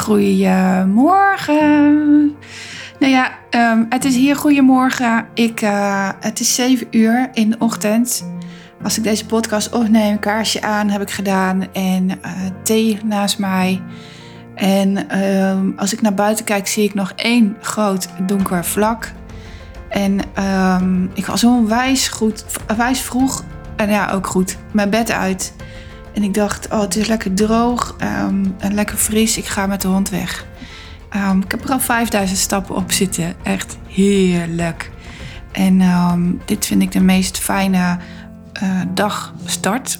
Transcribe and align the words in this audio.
Goedemorgen. 0.00 1.56
Nou 2.98 3.12
ja, 3.12 3.30
um, 3.50 3.86
het 3.88 4.04
is 4.04 4.16
hier 4.16 4.36
goedemorgen. 4.36 5.26
Ik, 5.34 5.62
uh, 5.62 6.08
het 6.20 6.40
is 6.40 6.54
7 6.54 6.86
uur 6.90 7.30
in 7.32 7.50
de 7.50 7.56
ochtend. 7.58 8.24
Als 8.82 8.98
ik 8.98 9.02
deze 9.04 9.26
podcast 9.26 9.72
opneem, 9.72 10.18
kaarsje 10.18 10.62
aan 10.62 10.88
heb 10.88 11.02
ik 11.02 11.10
gedaan 11.10 11.72
en 11.72 12.08
uh, 12.08 12.16
thee 12.62 12.98
naast 13.04 13.38
mij. 13.38 13.82
En 14.54 15.18
um, 15.22 15.74
als 15.76 15.92
ik 15.92 16.00
naar 16.00 16.14
buiten 16.14 16.44
kijk, 16.44 16.66
zie 16.66 16.84
ik 16.84 16.94
nog 16.94 17.12
één 17.16 17.56
groot 17.60 18.08
donker 18.26 18.64
vlak. 18.64 19.12
En 19.88 20.20
um, 20.78 21.10
ik 21.14 21.26
was 21.26 21.40
zo 21.40 21.66
wijs, 21.66 22.08
goed, 22.08 22.44
wijs 22.76 23.00
vroeg 23.00 23.44
en 23.76 23.90
ja, 23.90 24.10
ook 24.10 24.26
goed, 24.26 24.56
mijn 24.72 24.90
bed 24.90 25.10
uit. 25.10 25.54
En 26.14 26.22
ik 26.22 26.34
dacht, 26.34 26.68
oh, 26.72 26.80
het 26.80 26.96
is 26.96 27.06
lekker 27.06 27.34
droog 27.34 27.96
um, 28.02 28.54
en 28.58 28.74
lekker 28.74 28.96
fris. 28.96 29.36
Ik 29.36 29.46
ga 29.46 29.66
met 29.66 29.80
de 29.80 29.88
hond 29.88 30.08
weg. 30.08 30.46
Um, 31.16 31.42
ik 31.42 31.50
heb 31.50 31.64
er 31.64 31.70
al 31.70 31.80
5000 31.80 32.38
stappen 32.38 32.74
op 32.74 32.92
zitten. 32.92 33.34
Echt 33.42 33.78
heerlijk. 33.86 34.90
En 35.52 35.80
um, 35.80 36.40
dit 36.44 36.66
vind 36.66 36.82
ik 36.82 36.92
de 36.92 37.00
meest 37.00 37.38
fijne 37.38 37.98
uh, 38.62 38.80
dagstart. 38.94 39.98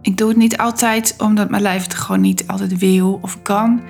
Ik 0.00 0.16
doe 0.16 0.28
het 0.28 0.36
niet 0.36 0.56
altijd, 0.56 1.14
omdat 1.18 1.50
mijn 1.50 1.62
lijf 1.62 1.82
het 1.82 1.94
gewoon 1.94 2.20
niet 2.20 2.46
altijd 2.46 2.78
wil 2.78 3.18
of 3.22 3.42
kan. 3.42 3.80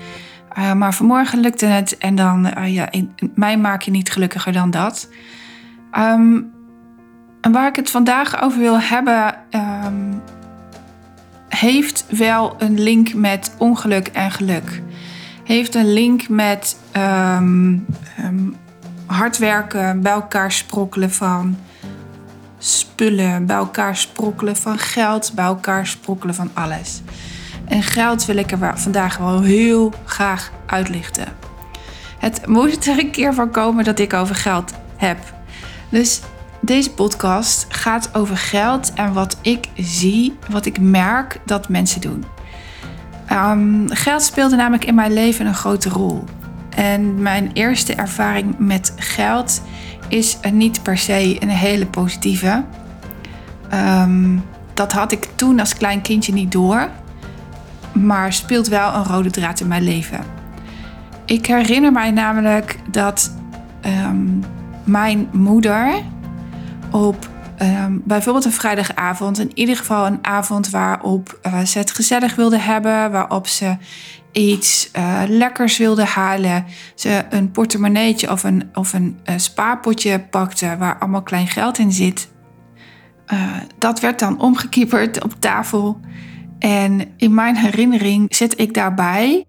Uh, 0.57 0.73
maar 0.73 0.93
vanmorgen 0.93 1.39
lukte 1.39 1.65
het. 1.65 1.97
En 1.97 2.15
dan, 2.15 2.53
uh, 2.57 2.73
ja, 2.73 2.89
mij 3.35 3.57
maak 3.57 3.81
je 3.81 3.91
niet 3.91 4.11
gelukkiger 4.11 4.53
dan 4.53 4.71
dat. 4.71 5.09
En 7.41 7.51
waar 7.51 7.67
ik 7.67 7.75
het 7.75 7.89
vandaag 7.89 8.41
over 8.41 8.59
wil 8.59 8.79
hebben, 8.79 9.35
heeft 11.63 12.05
wel 12.09 12.55
een 12.57 12.79
link 12.81 13.13
met 13.13 13.51
ongeluk 13.57 14.07
en 14.07 14.31
geluk. 14.31 14.81
Heeft 15.43 15.75
een 15.75 15.93
link 15.93 16.29
met 16.29 16.77
um, 16.97 17.85
um, 18.19 18.55
hard 19.05 19.37
werken, 19.37 20.01
bij 20.01 20.11
elkaar 20.11 20.51
sprokkelen 20.51 21.11
van 21.11 21.57
spullen, 22.57 23.45
bij 23.45 23.55
elkaar 23.55 23.97
sprokkelen 23.97 24.55
van 24.55 24.77
geld, 24.77 25.31
bij 25.35 25.45
elkaar 25.45 25.87
sprokkelen 25.87 26.35
van 26.35 26.51
alles. 26.53 27.01
En 27.65 27.83
geld 27.83 28.25
wil 28.25 28.37
ik 28.37 28.51
er 28.51 28.77
vandaag 28.77 29.17
wel 29.17 29.41
heel 29.41 29.93
graag 30.05 30.51
uitlichten. 30.65 31.27
Het 32.19 32.47
moet 32.47 32.87
er 32.87 32.99
een 32.99 33.11
keer 33.11 33.33
van 33.33 33.51
komen 33.51 33.83
dat 33.83 33.99
ik 33.99 34.13
over 34.13 34.35
geld 34.35 34.73
heb. 34.97 35.17
Dus 35.89 36.21
deze 36.65 36.93
podcast 36.93 37.65
gaat 37.69 38.09
over 38.13 38.37
geld 38.37 38.93
en 38.93 39.13
wat 39.13 39.37
ik 39.41 39.67
zie, 39.75 40.37
wat 40.49 40.65
ik 40.65 40.79
merk 40.79 41.39
dat 41.45 41.69
mensen 41.69 42.01
doen. 42.01 42.25
Um, 43.31 43.89
geld 43.89 44.21
speelde 44.21 44.55
namelijk 44.55 44.85
in 44.85 44.95
mijn 44.95 45.13
leven 45.13 45.45
een 45.45 45.55
grote 45.55 45.89
rol. 45.89 46.23
En 46.69 47.21
mijn 47.21 47.51
eerste 47.53 47.95
ervaring 47.95 48.55
met 48.57 48.93
geld 48.95 49.61
is 50.07 50.37
niet 50.51 50.83
per 50.83 50.97
se 50.97 51.37
een 51.39 51.49
hele 51.49 51.85
positieve. 51.85 52.63
Um, 53.73 54.43
dat 54.73 54.91
had 54.91 55.11
ik 55.11 55.29
toen 55.35 55.59
als 55.59 55.77
klein 55.77 56.01
kindje 56.01 56.33
niet 56.33 56.51
door, 56.51 56.89
maar 57.91 58.33
speelt 58.33 58.67
wel 58.67 58.93
een 58.93 59.03
rode 59.03 59.31
draad 59.31 59.59
in 59.59 59.67
mijn 59.67 59.83
leven. 59.83 60.19
Ik 61.25 61.45
herinner 61.45 61.91
mij 61.91 62.11
namelijk 62.11 62.79
dat 62.91 63.35
um, 63.85 64.43
mijn 64.83 65.29
moeder 65.31 66.11
op 66.93 67.29
um, 67.61 68.01
bijvoorbeeld 68.05 68.45
een 68.45 68.51
vrijdagavond. 68.51 69.39
In 69.39 69.51
ieder 69.53 69.77
geval 69.77 70.05
een 70.05 70.19
avond 70.21 70.69
waarop 70.69 71.39
uh, 71.45 71.59
ze 71.59 71.77
het 71.77 71.91
gezellig 71.91 72.35
wilde 72.35 72.57
hebben. 72.57 73.11
Waarop 73.11 73.47
ze 73.47 73.75
iets 74.31 74.89
uh, 74.97 75.21
lekkers 75.27 75.77
wilde 75.77 76.05
halen. 76.05 76.65
Ze 76.95 77.25
een 77.29 77.51
portemonneetje 77.51 78.31
of 78.31 78.43
een, 78.43 78.69
of 78.73 78.93
een 78.93 79.19
uh, 79.25 79.35
spaarpotje 79.37 80.19
pakte 80.19 80.75
waar 80.77 80.97
allemaal 80.99 81.23
klein 81.23 81.47
geld 81.47 81.77
in 81.77 81.91
zit. 81.91 82.31
dat 83.77 83.99
werd 83.99 84.19
dan 84.19 84.39
omgekieperd 84.39 85.23
op 85.23 85.33
tafel. 85.39 85.99
En 86.59 87.01
in 87.17 87.33
mijn 87.33 87.55
herinnering 87.55 88.35
zit 88.35 88.59
ik 88.59 88.73
daarbij. 88.73 89.45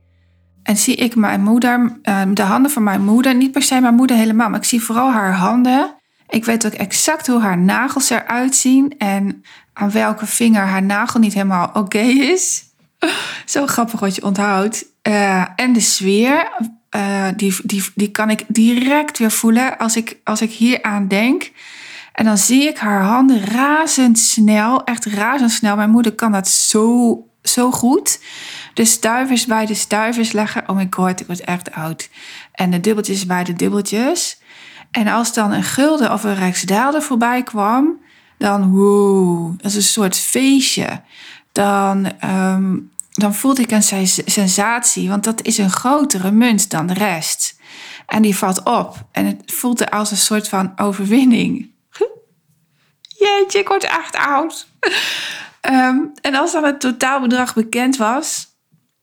En 0.62 0.76
zie 0.76 0.94
ik 0.94 1.16
mijn 1.16 1.42
moeder, 1.42 1.98
de 2.32 2.42
handen 2.42 2.70
van 2.70 2.82
mijn 2.82 3.04
moeder, 3.04 3.34
niet 3.34 3.52
per 3.52 3.62
se 3.62 3.80
mijn 3.80 3.94
moeder 3.94 4.16
helemaal, 4.16 4.48
maar 4.48 4.58
ik 4.58 4.64
zie 4.64 4.82
vooral 4.82 5.12
haar 5.12 5.34
handen 5.34 5.94
ik 6.34 6.44
weet 6.44 6.66
ook 6.66 6.72
exact 6.72 7.26
hoe 7.26 7.40
haar 7.40 7.58
nagels 7.58 8.10
eruit 8.10 8.56
zien 8.56 8.98
en 8.98 9.44
aan 9.72 9.90
welke 9.90 10.26
vinger 10.26 10.62
haar 10.62 10.82
nagel 10.82 11.20
niet 11.20 11.34
helemaal 11.34 11.70
oké 11.72 11.98
is. 11.98 12.64
Zo 13.44 13.66
grappig 13.66 14.00
wat 14.00 14.14
je 14.14 14.24
onthoudt. 14.24 14.84
Uh, 15.02 15.44
en 15.56 15.72
de 15.72 15.80
sfeer, 15.80 16.48
uh, 16.96 17.26
die, 17.36 17.56
die, 17.62 17.84
die 17.94 18.10
kan 18.10 18.30
ik 18.30 18.44
direct 18.48 19.18
weer 19.18 19.30
voelen 19.30 19.78
als 19.78 19.96
ik, 19.96 20.16
als 20.24 20.40
ik 20.40 20.50
hier 20.50 20.82
aan 20.82 21.08
denk. 21.08 21.52
En 22.12 22.24
dan 22.24 22.38
zie 22.38 22.62
ik 22.62 22.78
haar 22.78 23.02
handen 23.02 23.44
razendsnel, 23.44 24.84
echt 24.84 25.04
razendsnel. 25.04 25.76
Mijn 25.76 25.90
moeder 25.90 26.14
kan 26.14 26.32
dat 26.32 26.48
zo, 26.48 27.18
zo 27.42 27.70
goed. 27.70 28.20
De 28.74 28.84
stuivers 28.84 29.46
bij 29.46 29.66
de 29.66 29.74
stuivers 29.74 30.32
leggen. 30.32 30.68
Oh 30.68 30.76
my 30.76 30.86
god, 30.90 31.20
ik 31.20 31.26
word 31.26 31.40
echt 31.40 31.72
oud. 31.72 32.08
En 32.52 32.70
de 32.70 32.80
dubbeltjes 32.80 33.26
bij 33.26 33.44
de 33.44 33.52
dubbeltjes. 33.52 34.38
En 34.94 35.08
als 35.08 35.32
dan 35.32 35.52
een 35.52 35.62
gulden 35.62 36.12
of 36.12 36.24
een 36.24 36.34
rijksdaalder 36.34 37.02
voorbij 37.02 37.42
kwam, 37.42 38.00
dan 38.38 38.70
wow, 38.70 39.52
dat 39.56 39.66
is 39.66 39.74
een 39.74 39.82
soort 39.82 40.18
feestje. 40.18 41.00
Dan, 41.52 42.12
um, 42.24 42.90
dan 43.10 43.34
voelde 43.34 43.62
ik 43.62 43.70
een 43.70 43.82
sensatie, 44.26 45.08
want 45.08 45.24
dat 45.24 45.42
is 45.42 45.58
een 45.58 45.70
grotere 45.70 46.30
munt 46.30 46.70
dan 46.70 46.86
de 46.86 46.94
rest. 46.94 47.56
En 48.06 48.22
die 48.22 48.36
valt 48.36 48.62
op 48.62 49.06
en 49.12 49.26
het 49.26 49.52
voelde 49.52 49.90
als 49.90 50.10
een 50.10 50.16
soort 50.16 50.48
van 50.48 50.72
overwinning. 50.76 51.70
Jeetje, 53.18 53.58
ik 53.58 53.68
word 53.68 53.84
echt 53.84 54.16
oud. 54.16 54.66
um, 55.70 56.12
en 56.22 56.34
als 56.34 56.52
dan 56.52 56.64
het 56.64 56.80
totaalbedrag 56.80 57.54
bekend 57.54 57.96
was, 57.96 58.46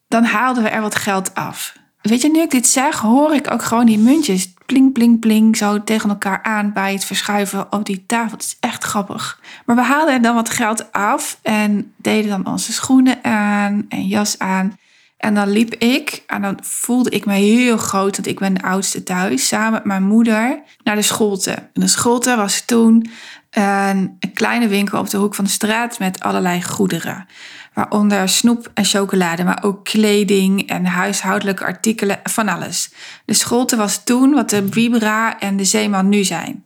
dan 0.07 0.23
haalden 0.23 0.63
we 0.63 0.69
er 0.69 0.81
wat 0.81 0.95
geld 0.95 1.35
af. 1.35 1.73
Weet 2.01 2.21
je, 2.21 2.29
nu 2.29 2.41
ik 2.41 2.51
dit 2.51 2.67
zeg, 2.67 2.99
hoor 2.99 3.33
ik 3.33 3.51
ook 3.51 3.63
gewoon 3.63 3.85
die 3.85 3.99
muntjes 3.99 4.53
pling, 4.93 5.19
pling, 5.19 5.57
zo 5.57 5.83
tegen 5.83 6.09
elkaar 6.09 6.43
aan 6.43 6.73
bij 6.73 6.93
het 6.93 7.05
verschuiven 7.05 7.73
op 7.73 7.85
die 7.85 8.03
tafel. 8.05 8.31
Het 8.31 8.43
is 8.45 8.57
echt 8.59 8.83
grappig. 8.83 9.41
Maar 9.65 9.75
we 9.75 9.81
haalden 9.81 10.13
er 10.13 10.21
dan 10.21 10.35
wat 10.35 10.49
geld 10.49 10.91
af 10.91 11.39
en 11.41 11.93
deden 11.97 12.29
dan 12.29 12.53
onze 12.53 12.73
schoenen 12.73 13.23
aan 13.23 13.85
en 13.89 14.07
jas 14.07 14.39
aan. 14.39 14.77
En 15.17 15.33
dan 15.33 15.49
liep 15.49 15.73
ik 15.73 16.23
en 16.27 16.41
dan 16.41 16.57
voelde 16.61 17.09
ik 17.09 17.25
me 17.25 17.33
heel 17.33 17.77
groot, 17.77 18.15
want 18.15 18.27
ik 18.27 18.39
ben 18.39 18.53
de 18.53 18.61
oudste 18.61 19.03
thuis, 19.03 19.47
samen 19.47 19.71
met 19.71 19.83
mijn 19.83 20.03
moeder 20.03 20.61
naar 20.83 20.95
de 20.95 21.01
scholte. 21.01 21.51
En 21.51 21.81
de 21.81 21.87
scholte 21.87 22.35
was 22.35 22.65
toen 22.65 23.09
een 23.49 24.19
kleine 24.33 24.67
winkel 24.67 24.99
op 24.99 25.09
de 25.09 25.17
hoek 25.17 25.35
van 25.35 25.45
de 25.45 25.51
straat 25.51 25.99
met 25.99 26.19
allerlei 26.19 26.63
goederen. 26.63 27.27
Waaronder 27.73 28.29
snoep 28.29 28.71
en 28.73 28.85
chocolade, 28.85 29.43
maar 29.43 29.63
ook 29.63 29.83
kleding 29.83 30.69
en 30.69 30.85
huishoudelijke 30.85 31.65
artikelen, 31.65 32.19
van 32.23 32.47
alles. 32.47 32.91
De 33.25 33.33
scholte 33.33 33.75
was 33.75 34.03
toen 34.03 34.33
wat 34.33 34.49
de 34.49 34.67
Vibra 34.69 35.39
en 35.39 35.57
de 35.57 35.65
Zeeman 35.65 36.09
nu 36.09 36.23
zijn. 36.23 36.65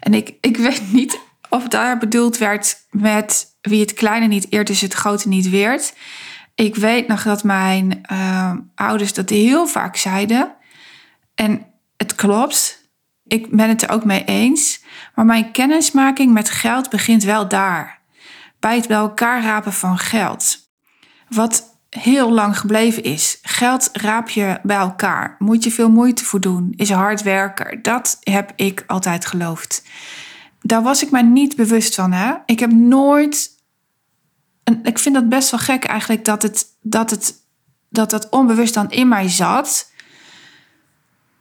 En 0.00 0.14
ik, 0.14 0.34
ik 0.40 0.56
weet 0.56 0.92
niet 0.92 1.20
of 1.48 1.68
daar 1.68 1.98
bedoeld 1.98 2.38
werd 2.38 2.76
met 2.90 3.46
wie 3.60 3.80
het 3.80 3.94
kleine 3.94 4.26
niet 4.26 4.46
eert, 4.52 4.70
is 4.70 4.80
het 4.80 4.92
grote 4.92 5.28
niet 5.28 5.50
weert. 5.50 5.94
Ik 6.54 6.76
weet 6.76 7.08
nog 7.08 7.22
dat 7.22 7.44
mijn 7.44 8.00
uh, 8.12 8.52
ouders 8.74 9.12
dat 9.12 9.28
heel 9.28 9.66
vaak 9.66 9.96
zeiden. 9.96 10.54
En 11.34 11.66
het 11.96 12.14
klopt. 12.14 12.88
Ik 13.26 13.50
ben 13.50 13.68
het 13.68 13.82
er 13.82 13.90
ook 13.90 14.04
mee 14.04 14.24
eens. 14.24 14.82
Maar 15.14 15.24
mijn 15.24 15.50
kennismaking 15.50 16.32
met 16.32 16.50
geld 16.50 16.90
begint 16.90 17.24
wel 17.24 17.48
daar 17.48 17.99
bij 18.60 18.76
het 18.76 18.88
bij 18.88 18.96
elkaar 18.96 19.42
rapen 19.42 19.72
van 19.72 19.98
geld. 19.98 20.58
Wat 21.28 21.78
heel 21.90 22.32
lang 22.32 22.58
gebleven 22.58 23.02
is. 23.02 23.38
Geld 23.42 23.88
raap 23.92 24.28
je 24.28 24.58
bij 24.62 24.76
elkaar. 24.76 25.36
Moet 25.38 25.64
je 25.64 25.70
veel 25.70 25.90
moeite 25.90 26.24
voor 26.24 26.40
doen. 26.40 26.72
Is 26.76 26.90
hard 26.90 27.22
werken. 27.22 27.82
Dat 27.82 28.18
heb 28.20 28.52
ik 28.56 28.84
altijd 28.86 29.26
geloofd. 29.26 29.82
Daar 30.60 30.82
was 30.82 31.02
ik 31.02 31.10
mij 31.10 31.22
niet 31.22 31.56
bewust 31.56 31.94
van. 31.94 32.12
Hè? 32.12 32.34
Ik 32.46 32.60
heb 32.60 32.72
nooit. 32.72 33.58
Ik 34.82 34.98
vind 34.98 35.14
dat 35.14 35.28
best 35.28 35.50
wel 35.50 35.60
gek 35.60 35.84
eigenlijk 35.84 36.24
dat 36.24 36.42
het, 36.42 36.66
dat 36.82 37.10
het 37.10 37.40
dat 37.90 38.10
dat 38.10 38.28
onbewust 38.28 38.74
dan 38.74 38.90
in 38.90 39.08
mij 39.08 39.28
zat. 39.28 39.90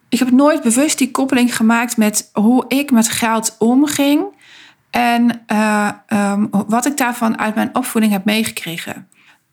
Ik 0.10 0.20
heb 0.20 0.32
nooit 0.32 0.62
bewust 0.62 0.98
die 0.98 1.12
koppeling 1.12 1.56
gemaakt 1.56 1.98
met 1.98 2.30
hoe 2.34 2.66
ik 2.68 2.92
met 2.92 3.08
geld 3.08 3.56
omging 3.60 4.38
en 4.90 5.42
uh, 5.52 5.90
um, 6.08 6.50
wat 6.68 6.86
ik 6.86 6.98
daarvan 6.98 7.40
uit 7.40 7.56
mijn 7.56 7.76
opvoeding 7.76 8.14
heb 8.14 8.26
meegekregen. 8.26 9.08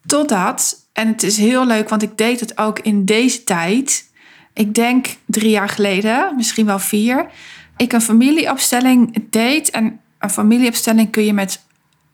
Totdat, 0.06 0.88
en 0.92 1.08
het 1.08 1.22
is 1.22 1.36
heel 1.36 1.66
leuk, 1.66 1.88
want 1.88 2.02
ik 2.02 2.18
deed 2.18 2.40
het 2.40 2.58
ook 2.58 2.78
in 2.78 3.04
deze 3.04 3.44
tijd. 3.44 4.10
Ik 4.52 4.74
denk 4.74 5.06
drie 5.26 5.50
jaar 5.50 5.68
geleden, 5.68 6.32
misschien 6.36 6.66
wel 6.66 6.78
vier. 6.78 7.26
Ik 7.76 7.92
een 7.92 8.00
familieopstelling 8.00 9.24
deed. 9.30 9.70
En 9.70 10.00
een 10.18 10.30
familieopstelling 10.30 11.10
kun 11.10 11.24
je 11.24 11.32
met 11.32 11.64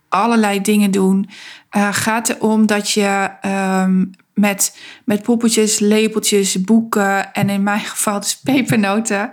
allerlei 0.09 0.61
dingen 0.61 0.91
doen. 0.91 1.29
Uh, 1.77 1.89
gaat 1.93 2.29
erom 2.29 2.67
dat 2.67 2.91
je 2.91 3.31
um, 3.47 4.11
met, 4.35 4.79
met 5.05 5.23
poppetjes, 5.23 5.79
lepeltjes, 5.79 6.61
boeken 6.61 7.33
en 7.33 7.49
in 7.49 7.63
mijn 7.63 7.81
geval 7.95 8.21
dus 8.21 8.37
pepernoten 8.37 9.31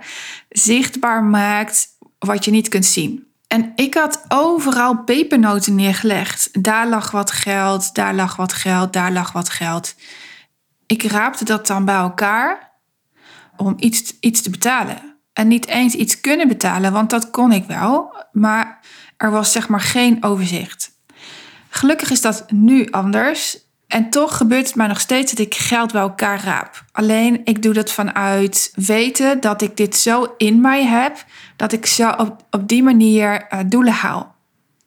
zichtbaar 0.48 1.24
maakt 1.24 1.86
wat 2.18 2.44
je 2.44 2.50
niet 2.50 2.68
kunt 2.68 2.86
zien. 2.86 3.29
En 3.52 3.72
ik 3.74 3.94
had 3.94 4.24
overal 4.28 5.04
pepernoten 5.04 5.74
neergelegd. 5.74 6.64
Daar 6.64 6.88
lag 6.88 7.10
wat 7.10 7.30
geld, 7.30 7.94
daar 7.94 8.14
lag 8.14 8.36
wat 8.36 8.52
geld, 8.52 8.92
daar 8.92 9.12
lag 9.12 9.32
wat 9.32 9.48
geld. 9.48 9.94
Ik 10.86 11.02
raapte 11.02 11.44
dat 11.44 11.66
dan 11.66 11.84
bij 11.84 11.94
elkaar 11.94 12.72
om 13.56 13.74
iets, 13.78 14.18
iets 14.20 14.42
te 14.42 14.50
betalen. 14.50 15.16
En 15.32 15.48
niet 15.48 15.66
eens 15.66 15.94
iets 15.94 16.20
kunnen 16.20 16.48
betalen, 16.48 16.92
want 16.92 17.10
dat 17.10 17.30
kon 17.30 17.52
ik 17.52 17.64
wel. 17.66 18.14
Maar 18.32 18.80
er 19.16 19.30
was 19.30 19.52
zeg 19.52 19.68
maar 19.68 19.80
geen 19.80 20.24
overzicht. 20.24 20.90
Gelukkig 21.68 22.10
is 22.10 22.20
dat 22.20 22.50
nu 22.50 22.90
anders. 22.90 23.58
En 23.90 24.10
toch 24.10 24.36
gebeurt 24.36 24.66
het 24.66 24.76
mij 24.76 24.86
nog 24.86 25.00
steeds 25.00 25.32
dat 25.32 25.46
ik 25.46 25.54
geld 25.54 25.92
bij 25.92 26.00
elkaar 26.00 26.44
raap. 26.44 26.84
Alleen 26.92 27.40
ik 27.44 27.62
doe 27.62 27.72
dat 27.72 27.92
vanuit 27.92 28.72
weten 28.74 29.40
dat 29.40 29.62
ik 29.62 29.76
dit 29.76 29.96
zo 29.96 30.34
in 30.36 30.60
mij 30.60 30.84
heb, 30.84 31.24
dat 31.56 31.72
ik 31.72 31.86
zo 31.86 32.10
op, 32.10 32.44
op 32.50 32.68
die 32.68 32.82
manier 32.82 33.46
uh, 33.52 33.60
doelen 33.66 33.92
haal. 33.92 34.34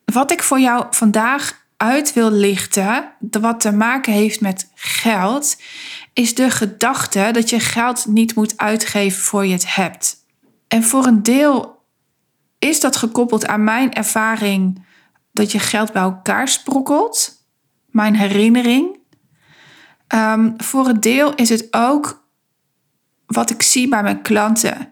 Wat 0.05 0.31
ik 0.31 0.44
voor 0.44 0.59
jou 0.59 0.85
vandaag 0.89 1.65
uit 1.77 2.13
wil 2.13 2.31
lichten, 2.31 3.11
wat 3.19 3.59
te 3.59 3.71
maken 3.71 4.13
heeft 4.13 4.41
met 4.41 4.69
geld, 4.75 5.61
is 6.13 6.35
de 6.35 6.50
gedachte 6.50 7.29
dat 7.31 7.50
je 7.50 7.59
geld 7.59 8.05
niet 8.05 8.35
moet 8.35 8.57
uitgeven 8.57 9.21
voor 9.21 9.45
je 9.45 9.53
het 9.53 9.75
hebt. 9.75 10.15
En 10.67 10.83
voor 10.83 11.05
een 11.05 11.23
deel 11.23 11.81
is 12.59 12.79
dat 12.79 12.95
gekoppeld 12.95 13.47
aan 13.47 13.63
mijn 13.63 13.94
ervaring 13.94 14.85
dat 15.31 15.51
je 15.51 15.59
geld 15.59 15.91
bij 15.94 16.01
elkaar 16.01 16.47
sprokkelt, 16.47 17.32
mijn 17.94 18.16
herinnering. 18.16 19.00
Ehm, 20.07 20.51
voor 20.57 20.88
een 20.88 21.00
deel 21.00 21.36
is 21.36 21.50
het 21.50 21.68
ook 21.72 22.25
wat 23.25 23.50
ik 23.50 23.62
zie 23.62 23.88
bij 23.88 24.04
mijn 24.04 24.22
klanten. 24.22 24.90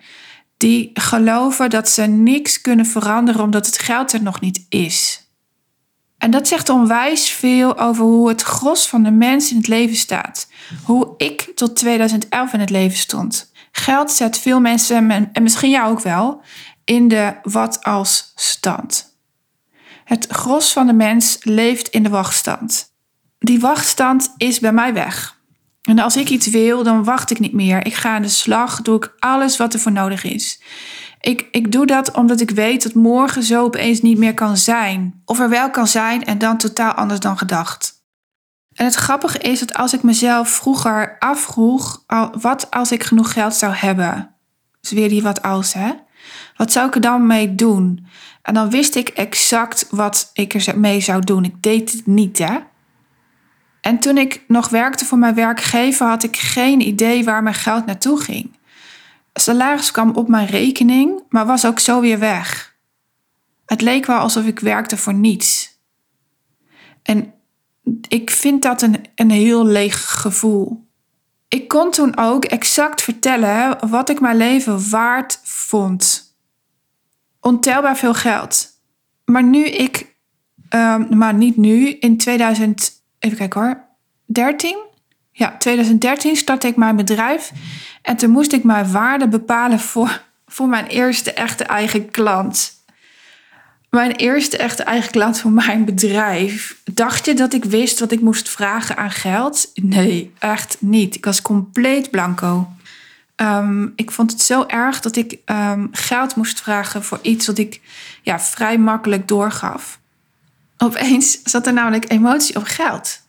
Die 0.57 0.89
geloven 0.93 1.69
dat 1.69 1.89
ze 1.89 2.01
niks 2.01 2.61
kunnen 2.61 2.85
veranderen 2.85 3.41
omdat 3.41 3.65
het 3.65 3.77
geld 3.77 4.13
er 4.13 4.23
nog 4.23 4.39
niet 4.39 4.65
is. 4.69 5.29
En 6.17 6.31
dat 6.31 6.47
zegt 6.47 6.69
onwijs 6.69 7.29
veel 7.29 7.79
over 7.79 8.03
hoe 8.03 8.29
het 8.29 8.41
gros 8.41 8.87
van 8.87 9.03
de 9.03 9.11
mensen 9.11 9.51
in 9.51 9.57
het 9.57 9.67
leven 9.67 9.95
staat. 9.95 10.47
Hoe 10.83 11.13
ik 11.17 11.51
tot 11.55 11.75
2011 11.75 12.53
in 12.53 12.59
het 12.59 12.69
leven 12.69 12.97
stond. 12.97 13.51
Geld 13.71 14.11
zet 14.11 14.37
veel 14.37 14.59
mensen, 14.59 15.31
en 15.33 15.43
misschien 15.43 15.69
jou 15.69 15.91
ook 15.91 16.01
wel, 16.01 16.41
in 16.85 17.07
de 17.07 17.33
wat 17.43 17.83
als 17.83 18.31
stand. 18.35 19.19
Het 20.03 20.27
gros 20.29 20.73
van 20.73 20.87
de 20.87 20.93
mens 20.93 21.37
leeft 21.41 21.87
in 21.87 22.03
de 22.03 22.09
wachtstand. 22.09 22.90
Die 23.43 23.59
wachtstand 23.59 24.33
is 24.37 24.59
bij 24.59 24.73
mij 24.73 24.93
weg. 24.93 25.39
En 25.81 25.99
als 25.99 26.17
ik 26.17 26.29
iets 26.29 26.47
wil, 26.47 26.83
dan 26.83 27.03
wacht 27.03 27.31
ik 27.31 27.39
niet 27.39 27.53
meer. 27.53 27.85
Ik 27.85 27.93
ga 27.93 28.15
aan 28.15 28.21
de 28.21 28.27
slag, 28.27 28.81
doe 28.81 28.95
ik 28.95 29.13
alles 29.19 29.57
wat 29.57 29.73
er 29.73 29.79
voor 29.79 29.91
nodig 29.91 30.23
is. 30.23 30.61
Ik, 31.21 31.47
ik 31.51 31.71
doe 31.71 31.85
dat 31.85 32.11
omdat 32.11 32.41
ik 32.41 32.49
weet 32.49 32.83
dat 32.83 32.93
morgen 32.93 33.43
zo 33.43 33.63
opeens 33.63 34.01
niet 34.01 34.17
meer 34.17 34.33
kan 34.33 34.57
zijn. 34.57 35.21
Of 35.25 35.39
er 35.39 35.49
wel 35.49 35.69
kan 35.69 35.87
zijn 35.87 36.23
en 36.23 36.37
dan 36.37 36.57
totaal 36.57 36.91
anders 36.91 37.19
dan 37.19 37.37
gedacht. 37.37 37.93
En 38.73 38.85
het 38.85 38.95
grappige 38.95 39.37
is 39.37 39.59
dat 39.59 39.73
als 39.73 39.93
ik 39.93 40.03
mezelf 40.03 40.49
vroeger 40.49 41.15
afvroeg, 41.19 42.03
wat 42.41 42.71
als 42.71 42.91
ik 42.91 43.03
genoeg 43.03 43.33
geld 43.33 43.55
zou 43.55 43.73
hebben? 43.73 44.35
Dus 44.81 44.91
weer 44.91 45.09
die 45.09 45.21
wat 45.21 45.41
als, 45.41 45.73
hè? 45.73 45.91
Wat 46.55 46.71
zou 46.71 46.87
ik 46.87 46.95
er 46.95 47.01
dan 47.01 47.27
mee 47.27 47.55
doen? 47.55 48.05
En 48.41 48.53
dan 48.53 48.69
wist 48.69 48.95
ik 48.95 49.09
exact 49.09 49.87
wat 49.89 50.29
ik 50.33 50.53
er 50.53 50.79
mee 50.79 50.99
zou 50.99 51.21
doen. 51.21 51.43
Ik 51.43 51.61
deed 51.61 51.91
het 51.91 52.05
niet, 52.05 52.37
hè? 52.37 52.57
En 53.81 53.99
toen 53.99 54.17
ik 54.17 54.43
nog 54.47 54.69
werkte 54.69 55.05
voor 55.05 55.17
mijn 55.17 55.35
werkgever, 55.35 56.07
had 56.07 56.23
ik 56.23 56.37
geen 56.37 56.81
idee 56.81 57.23
waar 57.23 57.43
mijn 57.43 57.55
geld 57.55 57.85
naartoe 57.85 58.21
ging. 58.21 58.59
Salaris 59.33 59.91
kwam 59.91 60.11
op 60.15 60.27
mijn 60.27 60.47
rekening, 60.47 61.23
maar 61.29 61.45
was 61.45 61.65
ook 61.65 61.79
zo 61.79 62.01
weer 62.01 62.19
weg. 62.19 62.75
Het 63.65 63.81
leek 63.81 64.05
wel 64.05 64.19
alsof 64.19 64.45
ik 64.45 64.59
werkte 64.59 64.97
voor 64.97 65.13
niets. 65.13 65.79
En 67.03 67.33
ik 68.07 68.29
vind 68.29 68.61
dat 68.61 68.81
een, 68.81 69.05
een 69.15 69.31
heel 69.31 69.65
leeg 69.65 70.11
gevoel. 70.11 70.89
Ik 71.47 71.67
kon 71.67 71.91
toen 71.91 72.17
ook 72.17 72.45
exact 72.45 73.01
vertellen 73.01 73.89
wat 73.89 74.09
ik 74.09 74.19
mijn 74.19 74.37
leven 74.37 74.89
waard 74.89 75.39
vond 75.43 76.31
ontelbaar 77.41 77.97
veel 77.97 78.13
geld. 78.13 78.69
Maar 79.25 79.43
nu 79.43 79.65
ik, 79.65 80.15
um, 80.69 81.17
maar 81.17 81.33
niet 81.33 81.57
nu, 81.57 81.89
in 81.89 82.17
2000, 82.17 83.00
even 83.21 83.37
kijken 83.37 83.61
hoor, 83.61 83.83
13? 84.25 84.77
Ja, 85.31 85.57
2013 85.57 86.35
startte 86.35 86.67
ik 86.67 86.75
mijn 86.75 86.95
bedrijf. 86.95 87.51
En 88.01 88.17
toen 88.17 88.29
moest 88.29 88.53
ik 88.53 88.63
mijn 88.63 88.91
waarde 88.91 89.27
bepalen 89.27 89.79
voor, 89.79 90.21
voor 90.47 90.67
mijn 90.67 90.85
eerste 90.85 91.33
echte 91.33 91.63
eigen 91.63 92.11
klant. 92.11 92.79
Mijn 93.89 94.11
eerste 94.11 94.57
echte 94.57 94.83
eigen 94.83 95.11
klant 95.11 95.39
voor 95.39 95.51
mijn 95.51 95.85
bedrijf. 95.85 96.81
Dacht 96.93 97.25
je 97.25 97.33
dat 97.33 97.53
ik 97.53 97.65
wist 97.65 97.99
wat 97.99 98.11
ik 98.11 98.21
moest 98.21 98.49
vragen 98.49 98.97
aan 98.97 99.11
geld? 99.11 99.71
Nee, 99.73 100.33
echt 100.39 100.77
niet. 100.79 101.15
Ik 101.15 101.25
was 101.25 101.41
compleet 101.41 102.11
blanco. 102.11 102.67
Ehm, 103.35 103.87
ik 103.95 104.11
vond 104.11 104.31
het 104.31 104.41
zo 104.41 104.63
erg 104.67 104.99
dat 104.99 105.15
ik 105.15 105.37
um, 105.45 105.89
geld 105.91 106.35
moest 106.35 106.61
vragen 106.61 107.03
voor 107.03 107.19
iets 107.21 107.47
wat 107.47 107.57
ik 107.57 107.81
ja, 108.21 108.39
vrij 108.39 108.77
makkelijk 108.77 109.27
doorgaf. 109.27 109.99
Opeens 110.83 111.39
zat 111.43 111.67
er 111.67 111.73
namelijk 111.73 112.11
emotie 112.11 112.55
op 112.55 112.63
geld. 112.63 113.21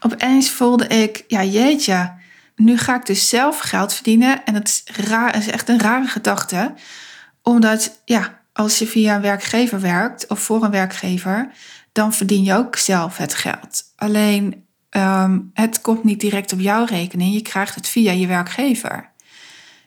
Opeens 0.00 0.50
voelde 0.50 0.86
ik, 0.86 1.24
ja 1.28 1.44
jeetje, 1.44 2.12
nu 2.56 2.78
ga 2.78 2.96
ik 2.96 3.06
dus 3.06 3.28
zelf 3.28 3.58
geld 3.58 3.94
verdienen. 3.94 4.44
En 4.44 4.54
het 4.54 4.68
is, 4.68 4.82
raar, 4.96 5.36
is 5.36 5.46
echt 5.46 5.68
een 5.68 5.80
rare 5.80 6.06
gedachte. 6.06 6.74
Omdat, 7.42 8.00
ja, 8.04 8.40
als 8.52 8.78
je 8.78 8.86
via 8.86 9.14
een 9.14 9.20
werkgever 9.22 9.80
werkt 9.80 10.26
of 10.26 10.40
voor 10.40 10.64
een 10.64 10.70
werkgever, 10.70 11.52
dan 11.92 12.12
verdien 12.12 12.44
je 12.44 12.54
ook 12.54 12.76
zelf 12.76 13.16
het 13.16 13.34
geld. 13.34 13.82
Alleen 13.96 14.66
um, 14.90 15.50
het 15.54 15.80
komt 15.80 16.04
niet 16.04 16.20
direct 16.20 16.52
op 16.52 16.60
jouw 16.60 16.84
rekening, 16.84 17.34
je 17.34 17.42
krijgt 17.42 17.74
het 17.74 17.88
via 17.88 18.12
je 18.12 18.26
werkgever. 18.26 19.10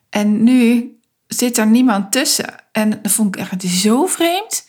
En 0.10 0.44
nu 0.44 0.92
zit 1.28 1.58
er 1.58 1.68
niemand 1.68 2.12
tussen. 2.12 2.56
En 2.72 2.90
dat 2.90 3.12
vond 3.12 3.36
ik 3.36 3.42
echt 3.42 3.64
zo 3.64 4.06
vreemd. 4.06 4.68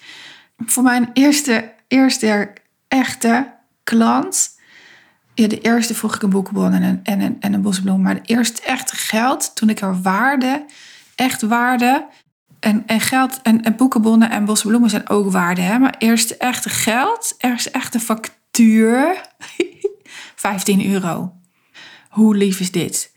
Voor 0.56 0.82
mijn 0.82 1.10
eerste, 1.12 1.76
eerste 1.88 2.52
echte 2.88 3.54
klant. 3.84 4.56
Ja, 5.34 5.48
de 5.48 5.60
eerste 5.60 5.94
vroeg 5.94 6.14
ik 6.14 6.22
een 6.22 6.30
boekenbon 6.30 6.72
en 6.72 6.82
een, 6.82 7.00
en, 7.04 7.20
een, 7.20 7.36
en 7.40 7.52
een 7.52 7.62
bosbloem. 7.62 8.02
Maar 8.02 8.14
de 8.14 8.20
eerste 8.24 8.62
echte 8.62 8.96
geld, 8.96 9.56
toen 9.56 9.68
ik 9.68 9.80
er 9.80 10.02
waarde, 10.02 10.64
echt 11.14 11.42
waarde. 11.42 12.06
En, 12.60 12.82
en 12.86 13.00
geld 13.00 13.42
en, 13.42 13.64
en 13.64 13.76
boekenbonnen 13.76 14.30
en 14.30 14.44
bosbloemen 14.44 14.90
zijn 14.90 15.08
ook 15.08 15.30
waarde. 15.30 15.60
Hè? 15.60 15.78
Maar 15.78 15.94
eerste 15.98 16.36
echte 16.36 16.68
geld, 16.68 17.34
eerste 17.38 17.70
echte 17.70 18.00
factuur. 18.00 19.20
15 20.34 20.90
euro. 20.92 21.32
Hoe 22.08 22.36
lief 22.36 22.60
is 22.60 22.70
dit? 22.70 23.12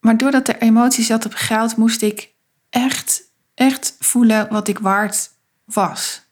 Maar 0.00 0.16
doordat 0.16 0.48
er 0.48 0.58
emotie 0.58 1.04
zat 1.04 1.26
op 1.26 1.32
geld, 1.34 1.76
moest 1.76 2.02
ik 2.02 2.34
echt, 2.70 3.22
echt 3.54 3.96
voelen 3.98 4.48
wat 4.50 4.68
ik 4.68 4.78
waard 4.78 5.30
was. 5.64 6.22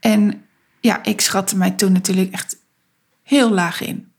En 0.00 0.43
ja, 0.84 1.02
ik 1.02 1.20
schatte 1.20 1.56
mij 1.56 1.70
toen 1.70 1.92
natuurlijk 1.92 2.32
echt 2.32 2.56
heel 3.22 3.50
laag 3.50 3.80
in. 3.80 4.12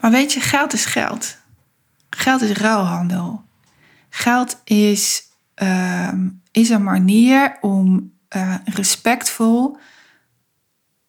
Maar 0.00 0.10
weet 0.10 0.32
je, 0.32 0.40
geld 0.40 0.72
is 0.72 0.84
geld. 0.84 1.36
Geld 2.10 2.42
is 2.42 2.50
ruilhandel. 2.50 3.44
Geld 4.08 4.60
is, 4.64 5.22
uh, 5.62 6.12
is 6.50 6.68
een 6.68 6.82
manier 6.82 7.58
om 7.60 8.12
uh, 8.36 8.54
respectvol 8.64 9.78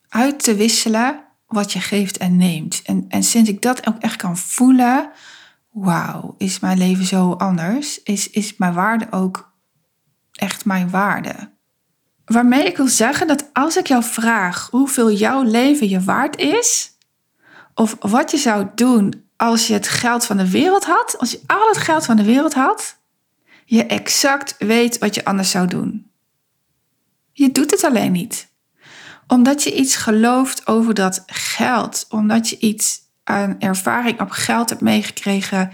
uit 0.10 0.44
te 0.44 0.56
wisselen 0.56 1.24
wat 1.48 1.74
je 1.74 1.80
geeft 1.80 2.18
en 2.18 2.38
neemt. 2.38 2.82
En, 2.82 3.06
en 3.10 3.24
sinds 3.24 3.50
ik 3.50 3.62
dat 3.62 3.88
ook 3.88 3.98
echt 4.00 4.16
kan 4.16 4.38
voelen, 4.38 5.12
wauw, 5.72 6.36
is 6.38 6.60
mijn 6.60 6.78
leven 6.78 7.06
zo 7.06 7.32
anders? 7.34 8.04
Is, 8.04 8.30
is 8.30 8.58
mijn 8.58 8.74
waarde 8.74 9.08
ook 9.12 9.54
echt 10.32 10.66
mijn 10.66 10.90
waarde? 10.90 11.53
Waarmee 12.26 12.66
ik 12.66 12.78
wil 12.78 12.88
zeggen 12.88 13.28
dat 13.28 13.50
als 13.54 13.78
ik 13.78 13.88
jou 13.88 14.04
vraag 14.04 14.68
hoeveel 14.72 15.12
jouw 15.12 15.44
leven 15.44 15.90
je 15.90 16.02
waard 16.02 16.38
is, 16.38 16.92
of 17.76 17.96
wat 18.00 18.32
je 18.32 18.38
zou 18.38 18.68
doen 18.76 19.24
als 19.36 19.68
je 19.68 19.74
het 19.74 19.88
geld 19.88 20.26
van 20.26 20.38
de 20.38 20.50
wereld 20.50 20.86
had, 20.86 21.16
als 21.18 21.32
je 21.32 21.42
al 21.48 21.68
het 21.68 21.78
geld 21.78 22.06
van 22.06 22.16
de 22.16 22.24
wereld 22.24 22.54
had, 22.54 22.98
je 23.66 23.86
exact 23.86 24.56
weet 24.58 24.98
wat 24.98 25.16
je 25.16 25.26
anders 25.26 25.50
zou 25.50 25.68
doen. 25.68 26.12
Je 27.32 27.52
doet 27.52 27.72
het 27.72 27.84
alleen 27.84 28.12
niet. 28.12 28.52
Omdat 29.28 29.64
je 29.64 29.76
iets 29.76 29.96
gelooft 29.96 30.68
over 30.68 30.94
dat 30.94 31.24
geld, 31.26 32.06
omdat 32.10 32.50
je 32.50 32.60
iets 32.60 33.00
aan 33.24 33.56
ervaring 33.60 34.22
op 34.22 34.32
geld 34.32 34.70
hebt 34.70 34.82
meegekregen 34.82 35.72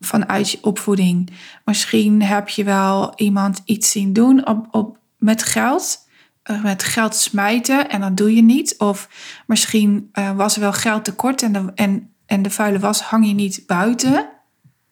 vanuit 0.00 0.50
je 0.50 0.58
opvoeding. 0.62 1.30
Misschien 1.64 2.22
heb 2.22 2.48
je 2.48 2.64
wel 2.64 3.12
iemand 3.16 3.60
iets 3.64 3.90
zien 3.90 4.12
doen 4.12 4.46
op, 4.46 4.66
op, 4.70 4.98
met 5.20 5.42
geld. 5.42 6.08
Uh, 6.50 6.62
met 6.62 6.82
geld 6.82 7.14
smijten 7.14 7.90
en 7.90 8.00
dat 8.00 8.16
doe 8.16 8.34
je 8.34 8.42
niet. 8.42 8.74
Of 8.78 9.08
misschien 9.46 10.10
uh, 10.14 10.30
was 10.30 10.54
er 10.54 10.60
wel 10.60 10.72
geld 10.72 11.04
tekort 11.04 11.42
en, 11.42 11.72
en, 11.74 12.12
en 12.26 12.42
de 12.42 12.50
vuile 12.50 12.78
was 12.78 13.00
hang 13.00 13.26
je 13.26 13.34
niet 13.34 13.62
buiten. 13.66 14.28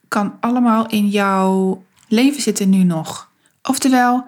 Kan 0.09 0.37
allemaal 0.41 0.87
in 0.87 1.09
jouw 1.09 1.85
leven 2.09 2.43
zitten 2.43 2.71
nu 2.71 2.85
nog. 2.85 3.31
Oftewel, 3.63 4.27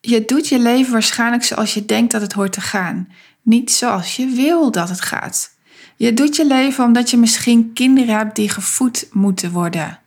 je 0.00 0.24
doet 0.24 0.48
je 0.48 0.58
leven 0.58 0.92
waarschijnlijk 0.92 1.44
zoals 1.44 1.74
je 1.74 1.84
denkt 1.84 2.12
dat 2.12 2.20
het 2.20 2.32
hoort 2.32 2.52
te 2.52 2.60
gaan. 2.60 3.08
Niet 3.42 3.72
zoals 3.72 4.16
je 4.16 4.26
wil 4.26 4.70
dat 4.70 4.88
het 4.88 5.00
gaat. 5.00 5.56
Je 5.96 6.14
doet 6.14 6.36
je 6.36 6.46
leven 6.46 6.84
omdat 6.84 7.10
je 7.10 7.16
misschien 7.16 7.72
kinderen 7.72 8.16
hebt 8.16 8.36
die 8.36 8.48
gevoed 8.48 9.08
moeten 9.12 9.50
worden. 9.50 9.98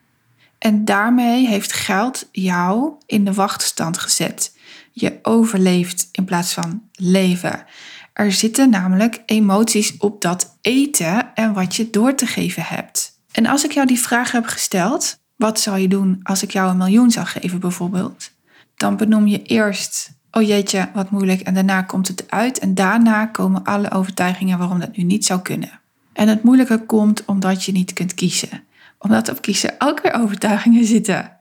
En 0.57 0.85
daarmee 0.85 1.47
heeft 1.47 1.73
geld 1.73 2.27
jou 2.31 2.91
in 3.05 3.25
de 3.25 3.33
wachtstand 3.33 3.97
gezet. 3.97 4.56
Je 4.99 5.19
overleeft 5.21 6.09
in 6.11 6.25
plaats 6.25 6.53
van 6.53 6.81
leven. 6.91 7.65
Er 8.13 8.31
zitten 8.31 8.69
namelijk 8.69 9.21
emoties 9.25 9.97
op 9.97 10.21
dat 10.21 10.57
eten 10.61 11.35
en 11.35 11.53
wat 11.53 11.75
je 11.75 11.89
door 11.89 12.15
te 12.15 12.25
geven 12.25 12.63
hebt. 12.63 13.19
En 13.31 13.45
als 13.45 13.65
ik 13.65 13.71
jou 13.71 13.87
die 13.87 13.99
vraag 13.99 14.31
heb 14.31 14.45
gesteld, 14.45 15.19
wat 15.35 15.59
zou 15.59 15.77
je 15.77 15.87
doen 15.87 16.19
als 16.23 16.43
ik 16.43 16.51
jou 16.51 16.69
een 16.69 16.77
miljoen 16.77 17.11
zou 17.11 17.25
geven 17.25 17.59
bijvoorbeeld? 17.59 18.31
Dan 18.75 18.97
benoem 18.97 19.27
je 19.27 19.41
eerst, 19.41 20.11
oh 20.31 20.47
jeetje, 20.47 20.89
wat 20.93 21.11
moeilijk, 21.11 21.41
en 21.41 21.53
daarna 21.53 21.81
komt 21.81 22.07
het 22.07 22.31
uit 22.31 22.59
en 22.59 22.75
daarna 22.75 23.25
komen 23.25 23.63
alle 23.63 23.91
overtuigingen 23.91 24.57
waarom 24.57 24.79
dat 24.79 24.97
nu 24.97 25.03
niet 25.03 25.25
zou 25.25 25.41
kunnen. 25.41 25.79
En 26.13 26.27
het 26.27 26.43
moeilijke 26.43 26.85
komt 26.85 27.25
omdat 27.25 27.63
je 27.63 27.71
niet 27.71 27.93
kunt 27.93 28.13
kiezen. 28.13 28.63
Omdat 28.99 29.29
op 29.29 29.41
kiezen 29.41 29.75
ook 29.77 30.01
weer 30.01 30.13
overtuigingen 30.13 30.85
zitten. 30.85 31.31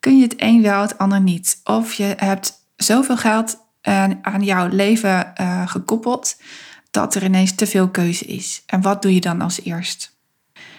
Kun 0.00 0.16
je 0.16 0.22
het 0.22 0.34
een 0.36 0.62
wel, 0.62 0.80
het 0.80 0.98
ander 0.98 1.20
niet. 1.20 1.60
Of 1.64 1.92
je 1.92 2.14
hebt 2.16 2.59
zoveel 2.82 3.16
geld 3.16 3.58
aan 4.22 4.42
jouw 4.42 4.68
leven 4.68 5.32
uh, 5.40 5.68
gekoppeld 5.68 6.36
dat 6.90 7.14
er 7.14 7.24
ineens 7.24 7.54
te 7.54 7.66
veel 7.66 7.88
keuze 7.88 8.24
is. 8.24 8.62
En 8.66 8.80
wat 8.80 9.02
doe 9.02 9.14
je 9.14 9.20
dan 9.20 9.40
als 9.40 9.62
eerst? 9.62 10.18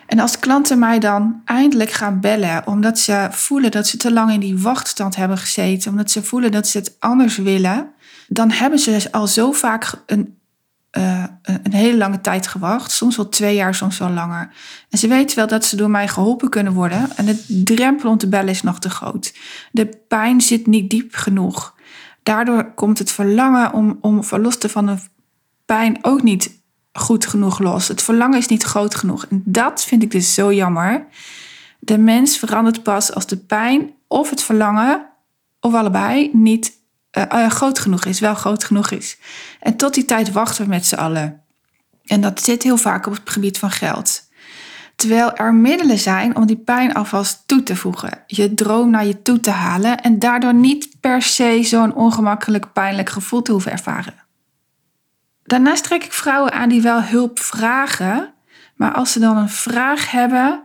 En 0.08 0.20
als 0.20 0.39
klanten 0.39 0.79
mij 0.79 1.00
dan 1.00 1.41
eindelijk 1.46 1.91
gaan 1.91 2.20
bellen 2.20 2.67
omdat 2.67 3.00
ze 3.00 3.27
voelen 3.31 3.72
dat 3.72 3.88
ze 3.88 3.98
te 3.98 4.13
lang 4.13 4.31
in 4.31 4.39
die 4.39 4.60
wachtstand 4.60 5.15
hebben 5.15 5.38
gezeten, 5.38 5.91
omdat 5.91 6.12
ze 6.12 6.24
voelen 6.24 6.51
dat 6.51 6.67
ze 6.67 6.77
het 6.77 6.96
anders 7.00 7.38
willen, 7.38 7.91
dan 8.27 8.51
hebben 8.51 8.79
ze 8.79 8.91
dus 8.91 9.12
al 9.12 9.27
zo 9.27 9.51
vaak 9.51 9.93
een, 10.05 10.38
uh, 10.98 11.24
een 11.41 11.74
hele 11.74 11.98
lange 11.98 12.22
tijd 12.22 12.48
gewacht, 12.48 12.91
soms 12.91 13.15
wel 13.15 13.29
twee 13.29 13.55
jaar, 13.55 13.75
soms 13.75 13.98
wel 13.98 14.10
langer. 14.10 14.53
En 14.89 14.98
ze 14.98 15.08
weten 15.08 15.36
wel 15.36 15.48
dat 15.48 15.65
ze 15.65 15.75
door 15.75 15.89
mij 15.89 16.08
geholpen 16.08 16.50
kunnen 16.50 16.74
worden 16.74 17.10
en 17.15 17.25
de 17.25 17.63
drempel 17.63 18.10
om 18.10 18.17
te 18.17 18.27
bellen 18.27 18.50
is 18.50 18.63
nog 18.63 18.79
te 18.79 18.89
groot. 18.89 19.34
De 19.72 19.86
pijn 20.08 20.41
zit 20.41 20.67
niet 20.67 20.89
diep 20.89 21.15
genoeg. 21.15 21.75
Daardoor 22.23 22.73
komt 22.73 22.99
het 22.99 23.11
verlangen 23.11 23.73
om, 23.73 23.97
om 24.01 24.23
verlost 24.23 24.59
te 24.59 24.69
van 24.69 24.85
de 24.85 24.97
pijn 25.65 25.97
ook 26.01 26.23
niet 26.23 26.59
goed 26.93 27.25
genoeg 27.25 27.59
los. 27.59 27.87
Het 27.87 28.01
verlangen 28.01 28.37
is 28.37 28.47
niet 28.47 28.63
groot 28.63 28.95
genoeg. 28.95 29.25
En 29.25 29.41
dat 29.45 29.83
vind 29.83 30.03
ik 30.03 30.11
dus 30.11 30.33
zo 30.33 30.53
jammer. 30.53 31.07
De 31.79 31.97
mens 31.97 32.37
verandert 32.37 32.83
pas 32.83 33.13
als 33.13 33.25
de 33.25 33.37
pijn 33.37 33.93
of 34.07 34.29
het 34.29 34.43
verlangen, 34.43 35.09
of 35.59 35.73
allebei, 35.73 36.29
niet 36.33 36.79
uh, 37.17 37.49
groot 37.49 37.79
genoeg 37.79 38.05
is, 38.05 38.19
wel 38.19 38.35
groot 38.35 38.63
genoeg 38.63 38.91
is. 38.91 39.17
En 39.59 39.75
tot 39.75 39.93
die 39.93 40.05
tijd 40.05 40.31
wachten 40.31 40.63
we 40.63 40.69
met 40.69 40.85
z'n 40.85 40.95
allen. 40.95 41.41
En 42.05 42.21
dat 42.21 42.41
zit 42.41 42.63
heel 42.63 42.77
vaak 42.77 43.05
op 43.05 43.13
het 43.13 43.29
gebied 43.29 43.57
van 43.57 43.71
geld. 43.71 44.29
Terwijl 45.01 45.36
er 45.36 45.53
middelen 45.53 45.98
zijn 45.98 46.36
om 46.36 46.46
die 46.46 46.58
pijn 46.58 46.93
alvast 46.93 47.43
toe 47.46 47.63
te 47.63 47.75
voegen, 47.75 48.24
je 48.27 48.53
droom 48.53 48.89
naar 48.89 49.05
je 49.05 49.22
toe 49.22 49.39
te 49.39 49.50
halen 49.50 50.01
en 50.01 50.20
daardoor 50.20 50.53
niet 50.53 50.96
per 51.00 51.22
se 51.22 51.63
zo'n 51.63 51.96
ongemakkelijk 51.96 52.74
pijnlijk 52.74 53.10
gevoel 53.10 53.41
te 53.41 53.51
hoeven 53.51 53.72
ervaren. 53.72 54.13
Daarnaast 55.43 55.84
trek 55.84 56.03
ik 56.03 56.13
vrouwen 56.13 56.51
aan 56.51 56.70
die 56.70 56.81
wel 56.81 57.01
hulp 57.01 57.39
vragen, 57.39 58.34
maar 58.75 58.91
als 58.91 59.12
ze 59.12 59.20
dan 59.20 59.38
een 59.38 59.50
vraag 59.50 60.12
hebben 60.12 60.63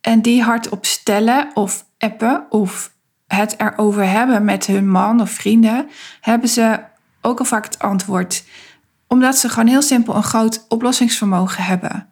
en 0.00 0.22
die 0.22 0.42
hardop 0.42 0.86
stellen 0.86 1.50
of 1.54 1.84
appen 1.98 2.46
of 2.50 2.92
het 3.26 3.54
erover 3.58 4.10
hebben 4.10 4.44
met 4.44 4.66
hun 4.66 4.90
man 4.90 5.20
of 5.20 5.30
vrienden, 5.30 5.88
hebben 6.20 6.48
ze 6.48 6.80
ook 7.20 7.38
al 7.38 7.44
vaak 7.44 7.64
het 7.64 7.78
antwoord. 7.78 8.44
Omdat 9.06 9.36
ze 9.36 9.48
gewoon 9.48 9.68
heel 9.68 9.82
simpel 9.82 10.14
een 10.14 10.22
groot 10.22 10.64
oplossingsvermogen 10.68 11.64
hebben. 11.64 12.08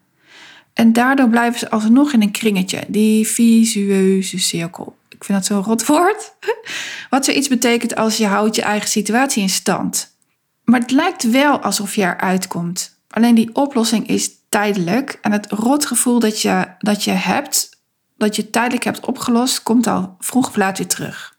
En 0.75 0.93
daardoor 0.93 1.29
blijven 1.29 1.59
ze 1.59 1.71
alsnog 1.71 2.13
in 2.13 2.23
een 2.23 2.31
kringetje, 2.31 2.85
die 2.89 3.27
visueuze 3.27 4.39
cirkel. 4.39 4.97
Ik 5.09 5.25
vind 5.25 5.39
dat 5.39 5.47
zo'n 5.47 5.63
rot 5.63 5.87
woord. 5.87 6.35
Wat 7.11 7.25
zoiets 7.25 7.49
betekent 7.49 7.95
als 7.97 8.17
je 8.17 8.27
houdt 8.27 8.57
je 8.57 8.63
eigen 8.63 8.89
situatie 8.89 9.43
in 9.43 9.49
stand. 9.49 10.17
Maar 10.65 10.81
het 10.81 10.91
lijkt 10.91 11.31
wel 11.31 11.59
alsof 11.59 11.95
je 11.95 12.03
eruit 12.03 12.47
komt. 12.47 13.01
Alleen 13.11 13.35
die 13.35 13.55
oplossing 13.55 14.09
is 14.09 14.31
tijdelijk. 14.49 15.19
En 15.23 15.33
het 15.33 15.51
rotgevoel 15.51 16.19
dat 16.19 16.41
je, 16.41 16.67
dat 16.79 17.05
je 17.05 17.11
hebt, 17.11 17.81
dat 18.17 18.37
je 18.37 18.51
tijdelijk 18.51 18.85
hebt 18.85 19.07
opgelost, 19.07 19.63
komt 19.63 19.87
al 19.87 20.17
vroeg 20.19 20.49
of 20.49 20.57
laat 20.57 20.79
weer 20.79 20.87
terug. 20.87 21.37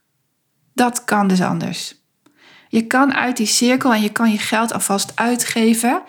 Dat 0.74 1.04
kan 1.04 1.28
dus 1.28 1.40
anders. 1.40 2.02
Je 2.68 2.86
kan 2.86 3.14
uit 3.14 3.36
die 3.36 3.46
cirkel 3.46 3.92
en 3.92 4.02
je 4.02 4.12
kan 4.12 4.30
je 4.30 4.38
geld 4.38 4.72
alvast 4.72 5.12
uitgeven 5.14 6.02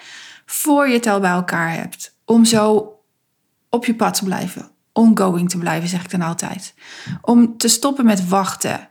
voor 0.46 0.88
je 0.88 0.94
het 0.94 1.08
al 1.08 1.20
bij 1.20 1.32
elkaar 1.32 1.74
hebt. 1.74 2.16
Om 2.26 2.46
zo 2.46 2.95
op 3.76 3.86
je 3.86 3.96
pad 3.96 4.14
te 4.14 4.24
blijven. 4.24 4.72
Ongoing 4.94 5.50
te 5.50 5.58
blijven, 5.58 5.90
zeg 5.90 6.04
ik 6.04 6.12
dan 6.12 6.22
altijd. 6.22 6.74
Om 7.22 7.58
te 7.58 7.68
stoppen 7.68 8.06
met 8.06 8.28
wachten. 8.28 8.90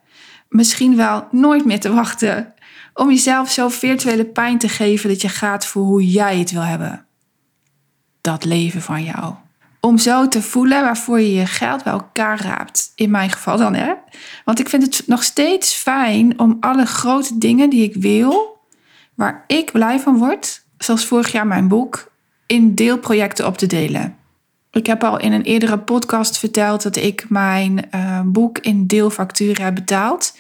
Misschien 0.48 0.96
wel 0.96 1.28
nooit 1.30 1.64
meer 1.64 1.80
te 1.80 1.92
wachten. 1.92 2.54
Om 2.94 3.08
jezelf 3.08 3.50
zo 3.50 3.68
virtuele 3.68 4.24
pijn 4.24 4.58
te 4.58 4.68
geven 4.68 5.08
dat 5.08 5.20
je 5.22 5.28
gaat 5.28 5.66
voor 5.66 5.82
hoe 5.82 6.10
jij 6.10 6.38
het 6.38 6.50
wil 6.50 6.62
hebben. 6.62 7.06
Dat 8.20 8.44
leven 8.44 8.82
van 8.82 9.04
jou. 9.04 9.34
Om 9.80 9.98
zo 9.98 10.28
te 10.28 10.42
voelen 10.42 10.82
waarvoor 10.82 11.20
je 11.20 11.32
je 11.32 11.46
geld 11.46 11.84
bij 11.84 11.92
elkaar 11.92 12.40
raapt. 12.40 12.92
In 12.94 13.10
mijn 13.10 13.30
geval 13.30 13.56
dan, 13.56 13.74
hè? 13.74 13.92
Want 14.44 14.58
ik 14.58 14.68
vind 14.68 14.82
het 14.82 15.06
nog 15.06 15.22
steeds 15.22 15.74
fijn 15.74 16.38
om 16.38 16.56
alle 16.60 16.86
grote 16.86 17.38
dingen 17.38 17.70
die 17.70 17.82
ik 17.82 17.94
wil, 17.94 18.58
waar 19.14 19.44
ik 19.46 19.72
blij 19.72 20.00
van 20.00 20.18
word, 20.18 20.64
zoals 20.78 21.06
vorig 21.06 21.32
jaar 21.32 21.46
mijn 21.46 21.68
boek, 21.68 22.12
in 22.46 22.74
deelprojecten 22.74 23.46
op 23.46 23.58
te 23.58 23.66
delen. 23.66 24.16
Ik 24.74 24.86
heb 24.86 25.04
al 25.04 25.18
in 25.18 25.32
een 25.32 25.42
eerdere 25.42 25.78
podcast 25.78 26.38
verteld 26.38 26.82
dat 26.82 26.96
ik 26.96 27.26
mijn 27.28 27.88
uh, 27.94 28.20
boek 28.24 28.58
in 28.58 28.86
deelfacturen 28.86 29.64
heb 29.64 29.74
betaald, 29.74 30.36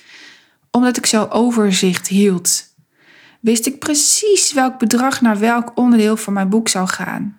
omdat 0.70 0.96
ik 0.96 1.06
zo 1.06 1.24
overzicht 1.24 2.08
hield. 2.08 2.72
Wist 3.40 3.66
ik 3.66 3.78
precies 3.78 4.52
welk 4.52 4.78
bedrag 4.78 5.20
naar 5.20 5.38
welk 5.38 5.72
onderdeel 5.74 6.16
van 6.16 6.32
mijn 6.32 6.48
boek 6.48 6.68
zou 6.68 6.88
gaan. 6.88 7.38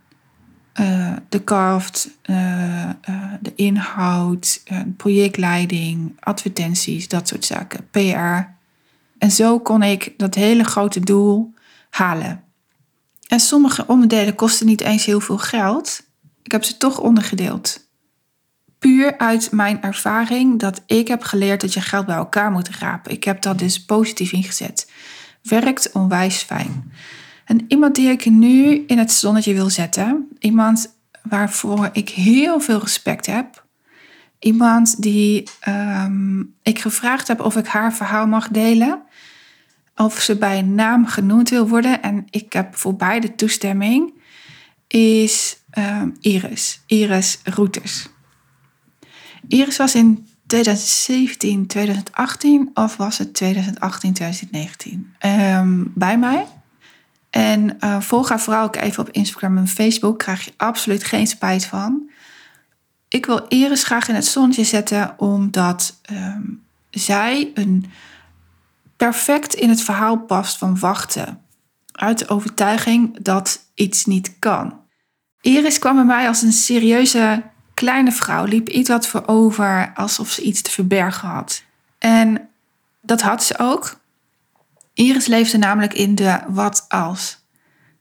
Uh, 0.80 1.14
de 1.30 1.44
craft, 1.44 2.10
uh, 2.26 2.90
de 3.40 3.56
inhoud, 3.56 4.64
projectleiding, 4.98 6.18
advertenties, 6.20 7.08
dat 7.08 7.28
soort 7.28 7.46
zaken, 7.46 7.88
PR. 7.92 8.54
En 9.18 9.32
zo 9.32 9.60
kon 9.60 9.84
ik 9.84 10.14
dat 10.18 10.36
hele 10.36 10.64
grote 10.64 11.00
doel 11.00 11.54
halen. 11.90 12.44
En 13.28 13.40
sommige 13.40 13.88
onderdelen 13.88 14.36
kosten 14.36 14.66
niet 14.66 14.82
eens 14.82 15.06
heel 15.06 15.20
veel 15.20 15.38
geld. 15.38 16.05
Ik 16.46 16.52
heb 16.52 16.64
ze 16.64 16.78
toch 16.78 17.00
ondergedeeld. 17.00 17.88
Puur 18.80 19.18
uit 19.18 19.52
mijn 19.52 19.82
ervaring 19.82 20.60
dat 20.60 20.82
ik 20.86 21.08
heb 21.08 21.24
geleerd 21.24 21.62
dat 21.62 21.74
je 21.74 21.82
geld 21.82 22.06
bij 22.06 22.16
elkaar 22.16 22.52
moet 22.52 22.70
rapen. 22.70 23.12
Ik 23.12 23.24
heb 23.24 23.42
dat 23.42 23.60
dus 23.60 23.86
positief 23.86 24.32
ingezet. 24.32 24.92
Werkt 25.42 25.92
onwijs 25.92 26.42
fijn. 26.42 26.92
En 27.46 27.66
iemand 27.68 27.96
die 27.96 28.10
ik 28.10 28.26
nu 28.26 28.84
in 28.88 28.98
het 28.98 29.12
zonnetje 29.12 29.54
wil 29.54 29.70
zetten, 29.70 30.28
iemand 30.40 30.96
waarvoor 31.24 31.90
ik 31.94 32.10
heel 32.10 32.60
veel 32.60 32.80
respect 32.80 33.26
heb, 33.26 33.66
iemand 34.40 35.02
die 35.02 35.50
um, 35.68 36.56
ik 36.62 36.80
gevraagd 36.80 37.28
heb 37.28 37.40
of 37.40 37.56
ik 37.56 37.68
haar 37.68 37.94
verhaal 37.94 38.28
mag 38.28 38.48
delen, 38.48 39.02
of 39.96 40.20
ze 40.20 40.38
bij 40.38 40.62
naam 40.62 41.08
genoemd 41.08 41.50
wil 41.50 41.68
worden 41.68 42.02
en 42.02 42.26
ik 42.30 42.54
heb 42.54 42.76
voor 42.76 42.96
beide 42.96 43.36
toestemming, 43.36 44.14
is 44.88 45.58
Ehm, 45.76 46.10
Iris. 46.20 46.82
Iris 46.86 47.40
Routers. 47.44 48.08
Iris 49.48 49.78
was 49.78 49.96
in 49.96 50.28
2017, 50.48 51.68
2018 51.68 52.70
of 52.74 52.98
was 52.98 53.18
het 53.18 53.34
2018, 53.34 54.14
2019 54.14 55.14
ehm, 55.20 55.84
bij 55.94 56.18
mij. 56.18 56.46
En 57.30 57.78
uh, 57.80 58.02
volg 58.02 58.30
haar 58.30 58.40
vooral 58.42 58.64
ook 58.64 58.76
even 58.76 59.04
op 59.04 59.10
Instagram 59.10 59.58
en 59.58 59.68
Facebook. 59.68 60.20
Krijg 60.20 60.46
je 60.46 60.54
absoluut 60.58 61.04
geen 61.04 61.28
spijt 61.28 61.66
van. 61.66 62.10
Ik 63.08 63.26
wil 63.26 63.46
Iris 63.48 63.84
graag 63.84 64.08
in 64.08 64.16
het 64.16 64.26
zonnetje 64.26 64.64
zetten 64.64 65.20
omdat 65.20 66.00
ehm, 66.02 66.44
zij 66.90 67.52
een 67.54 67.86
perfect 68.98 69.54
in 69.54 69.70
het 69.70 69.82
verhaal 69.82 70.18
past 70.18 70.58
van 70.58 70.80
wachten. 70.80 71.42
Uit 71.92 72.20
de 72.20 72.28
overtuiging 72.28 73.18
dat 73.22 73.66
iets 73.74 74.06
niet 74.06 74.40
kan. 74.40 74.84
Iris 75.46 75.80
kwam 75.80 75.96
bij 75.96 76.06
mij 76.06 76.28
als 76.28 76.42
een 76.42 76.52
serieuze 76.52 77.44
kleine 77.74 78.12
vrouw, 78.12 78.46
liep 78.46 78.70
iets 78.70 78.90
wat 78.90 79.08
voor 79.08 79.24
over 79.26 79.92
alsof 79.96 80.30
ze 80.30 80.42
iets 80.42 80.62
te 80.62 80.72
verbergen 80.72 81.28
had. 81.28 81.64
En 81.98 82.50
dat 83.02 83.22
had 83.22 83.44
ze 83.44 83.58
ook. 83.58 84.00
Iris 84.94 85.26
leefde 85.26 85.58
namelijk 85.58 85.94
in 85.94 86.16
de 86.16 86.40
wat 86.48 86.86
als. 86.88 87.38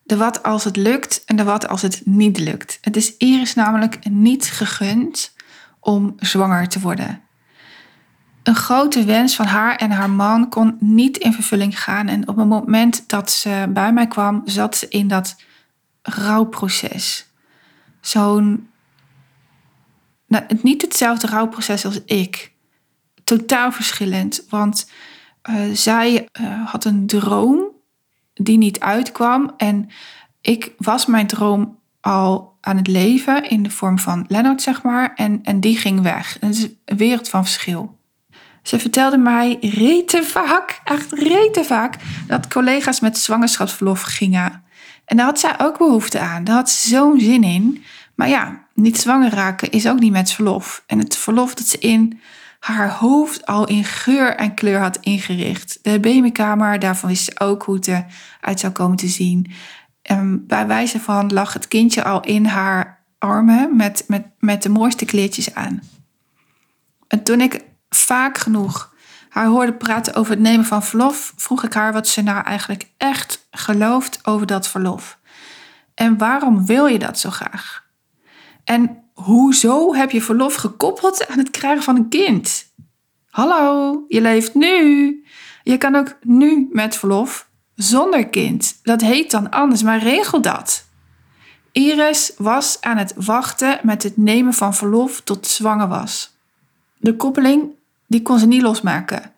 De 0.02 0.16
wat 0.16 0.42
als 0.42 0.64
het 0.64 0.76
lukt 0.76 1.24
en 1.24 1.36
de 1.36 1.44
wat 1.44 1.68
als 1.68 1.82
het 1.82 2.02
niet 2.04 2.38
lukt. 2.38 2.78
Het 2.80 2.96
is 2.96 3.16
Iris 3.16 3.54
namelijk 3.54 4.08
niet 4.08 4.44
gegund 4.44 5.32
om 5.80 6.14
zwanger 6.18 6.68
te 6.68 6.80
worden. 6.80 7.22
Een 8.42 8.56
grote 8.56 9.04
wens 9.04 9.36
van 9.36 9.46
haar 9.46 9.76
en 9.76 9.90
haar 9.90 10.10
man 10.10 10.48
kon 10.48 10.76
niet 10.80 11.16
in 11.16 11.32
vervulling 11.32 11.82
gaan. 11.82 12.08
En 12.08 12.28
op 12.28 12.36
het 12.36 12.48
moment 12.48 13.08
dat 13.08 13.30
ze 13.30 13.66
bij 13.68 13.92
mij 13.92 14.06
kwam, 14.06 14.42
zat 14.44 14.76
ze 14.76 14.88
in 14.88 15.08
dat 15.08 15.36
rouwproces. 16.02 17.32
Zo'n. 18.04 18.68
Nou, 20.26 20.44
niet 20.62 20.82
hetzelfde 20.82 21.26
rouwproces 21.26 21.84
als 21.84 22.04
ik. 22.04 22.52
Totaal 23.24 23.72
verschillend. 23.72 24.44
Want 24.48 24.90
uh, 25.50 25.56
zij 25.72 26.28
uh, 26.40 26.70
had 26.70 26.84
een 26.84 27.06
droom 27.06 27.64
die 28.34 28.58
niet 28.58 28.80
uitkwam. 28.80 29.54
En 29.56 29.88
ik 30.40 30.72
was 30.78 31.06
mijn 31.06 31.26
droom 31.26 31.78
al 32.00 32.56
aan 32.60 32.76
het 32.76 32.86
leven 32.86 33.48
in 33.48 33.62
de 33.62 33.70
vorm 33.70 33.98
van 33.98 34.24
Lennart, 34.28 34.62
zeg 34.62 34.82
maar. 34.82 35.14
En, 35.14 35.40
en 35.42 35.60
die 35.60 35.76
ging 35.76 36.00
weg. 36.00 36.36
Het 36.40 36.54
is 36.54 36.68
een 36.84 36.96
wereld 36.96 37.28
van 37.28 37.44
verschil. 37.44 37.98
Ze 38.62 38.78
vertelde 38.78 39.18
mij 39.18 39.56
rete 39.60 40.22
vaak, 40.22 40.80
echt 40.84 41.12
rete 41.12 41.64
vaak, 41.64 41.96
dat 42.26 42.48
collega's 42.48 43.00
met 43.00 43.18
zwangerschapsverlof 43.18 44.02
gingen. 44.02 44.63
En 45.04 45.16
daar 45.16 45.26
had 45.26 45.40
zij 45.40 45.54
ook 45.58 45.78
behoefte 45.78 46.18
aan. 46.18 46.44
Daar 46.44 46.54
had 46.54 46.70
ze 46.70 46.88
zo'n 46.88 47.20
zin 47.20 47.42
in. 47.42 47.84
Maar 48.14 48.28
ja, 48.28 48.66
niet 48.74 48.98
zwanger 48.98 49.34
raken 49.34 49.70
is 49.70 49.88
ook 49.88 49.98
niet 49.98 50.12
met 50.12 50.32
verlof. 50.32 50.84
En 50.86 50.98
het 50.98 51.16
verlof 51.16 51.54
dat 51.54 51.66
ze 51.66 51.78
in 51.78 52.20
haar 52.58 52.90
hoofd 52.90 53.46
al 53.46 53.66
in 53.66 53.84
geur 53.84 54.36
en 54.36 54.54
kleur 54.54 54.80
had 54.80 54.96
ingericht. 55.00 55.78
De 55.82 56.00
babykamer, 56.00 56.78
daarvan 56.78 57.08
wist 57.08 57.24
ze 57.24 57.40
ook 57.40 57.62
hoe 57.62 57.74
het 57.74 57.88
eruit 57.88 58.60
zou 58.60 58.72
komen 58.72 58.96
te 58.96 59.08
zien. 59.08 59.52
En 60.02 60.46
bij 60.46 60.66
wijze 60.66 61.00
van 61.00 61.32
lag 61.32 61.52
het 61.52 61.68
kindje 61.68 62.04
al 62.04 62.20
in 62.20 62.46
haar 62.46 63.04
armen 63.18 63.76
met, 63.76 64.04
met, 64.06 64.26
met 64.38 64.62
de 64.62 64.68
mooiste 64.68 65.04
kleertjes 65.04 65.54
aan. 65.54 65.82
En 67.08 67.22
toen 67.22 67.40
ik 67.40 67.64
vaak 67.88 68.38
genoeg 68.38 68.92
haar 69.28 69.46
hoorde 69.46 69.74
praten 69.74 70.14
over 70.14 70.32
het 70.32 70.40
nemen 70.40 70.64
van 70.64 70.82
verlof, 70.82 71.32
vroeg 71.36 71.64
ik 71.64 71.72
haar 71.72 71.92
wat 71.92 72.08
ze 72.08 72.22
nou 72.22 72.44
eigenlijk 72.44 72.88
echt 72.96 73.43
gelooft 73.64 74.20
over 74.22 74.46
dat 74.46 74.68
verlof. 74.68 75.18
En 75.94 76.18
waarom 76.18 76.66
wil 76.66 76.86
je 76.86 76.98
dat 76.98 77.18
zo 77.18 77.30
graag? 77.30 77.84
En 78.64 79.02
hoezo 79.12 79.94
heb 79.94 80.10
je 80.10 80.22
verlof 80.22 80.54
gekoppeld 80.54 81.28
aan 81.28 81.38
het 81.38 81.50
krijgen 81.50 81.82
van 81.82 81.96
een 81.96 82.08
kind? 82.08 82.72
Hallo, 83.30 84.04
je 84.08 84.20
leeft 84.20 84.54
nu. 84.54 85.24
Je 85.62 85.78
kan 85.78 85.94
ook 85.94 86.16
nu 86.22 86.68
met 86.72 86.96
verlof 86.96 87.48
zonder 87.74 88.28
kind. 88.28 88.78
Dat 88.82 89.00
heet 89.00 89.30
dan 89.30 89.50
anders, 89.50 89.82
maar 89.82 89.98
regel 89.98 90.40
dat. 90.40 90.84
Iris 91.72 92.32
was 92.36 92.80
aan 92.80 92.96
het 92.96 93.14
wachten 93.16 93.78
met 93.82 94.02
het 94.02 94.16
nemen 94.16 94.52
van 94.52 94.74
verlof 94.74 95.20
tot 95.20 95.46
zwanger 95.46 95.88
was. 95.88 96.36
De 96.96 97.16
koppeling 97.16 97.70
die 98.06 98.22
kon 98.22 98.38
ze 98.38 98.46
niet 98.46 98.62
losmaken. 98.62 99.32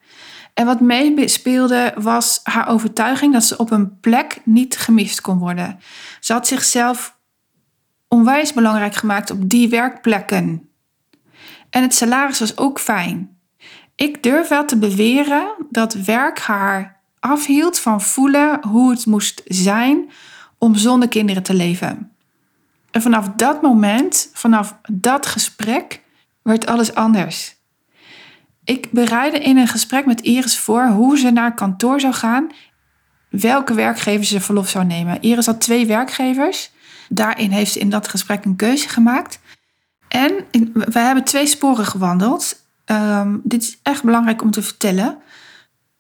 En 0.57 0.67
wat 0.67 0.81
meespeelde 0.81 1.95
was 1.97 2.41
haar 2.43 2.69
overtuiging 2.69 3.33
dat 3.33 3.45
ze 3.45 3.57
op 3.57 3.71
een 3.71 4.01
plek 4.01 4.41
niet 4.45 4.77
gemist 4.77 5.21
kon 5.21 5.39
worden. 5.39 5.79
Ze 6.21 6.33
had 6.33 6.47
zichzelf 6.47 7.19
onwijs 8.09 8.53
belangrijk 8.53 8.95
gemaakt 8.95 9.31
op 9.31 9.49
die 9.51 9.69
werkplekken. 9.69 10.69
En 11.71 11.83
het 11.83 11.95
salaris 11.95 12.39
was 12.39 12.57
ook 12.57 12.81
fijn. 12.81 13.39
Ik 13.95 14.23
durf 14.23 14.49
wel 14.49 14.65
te 14.65 14.79
beweren 14.79 15.55
dat 15.71 15.95
werk 15.95 16.39
haar 16.39 17.01
afhield 17.21 17.79
van 17.79 18.01
voelen 18.01 18.67
hoe 18.67 18.91
het 18.91 19.07
moest 19.07 19.43
zijn 19.45 20.11
om 20.59 20.75
zonder 20.75 21.09
kinderen 21.09 21.43
te 21.43 21.55
leven. 21.55 22.13
En 22.91 23.03
vanaf 23.03 23.29
dat 23.29 23.63
moment, 23.63 24.31
vanaf 24.33 24.77
dat 24.93 25.27
gesprek, 25.27 26.03
werd 26.43 26.67
alles 26.67 26.95
anders. 26.95 27.56
Ik 28.67 28.91
bereidde 28.91 29.39
in 29.39 29.57
een 29.57 29.69
gesprek 29.69 30.07
met 30.07 30.21
Iris 30.21 30.59
voor 30.59 30.87
hoe 30.87 31.19
ze 31.19 31.31
naar 31.31 31.55
kantoor 31.55 32.01
zou 32.01 32.13
gaan, 32.13 32.51
welke 33.29 33.75
werkgever 33.75 34.25
ze 34.25 34.41
verlof 34.41 34.69
zou 34.69 34.85
nemen. 34.85 35.23
Iris 35.23 35.47
had 35.47 35.61
twee 35.61 35.87
werkgevers. 35.87 36.71
Daarin 37.09 37.51
heeft 37.51 37.73
ze 37.73 37.79
in 37.79 37.91
dat 37.91 38.09
gesprek 38.09 38.45
een 38.45 38.57
keuze 38.57 38.89
gemaakt. 38.89 39.41
En 40.09 40.33
we 40.73 40.99
hebben 40.99 41.25
twee 41.25 41.47
sporen 41.47 41.87
gewandeld. 41.87 42.65
Um, 42.87 43.41
dit 43.45 43.63
is 43.63 43.79
echt 43.83 44.03
belangrijk 44.03 44.43
om 44.43 44.51
te 44.51 44.63
vertellen. 44.63 45.19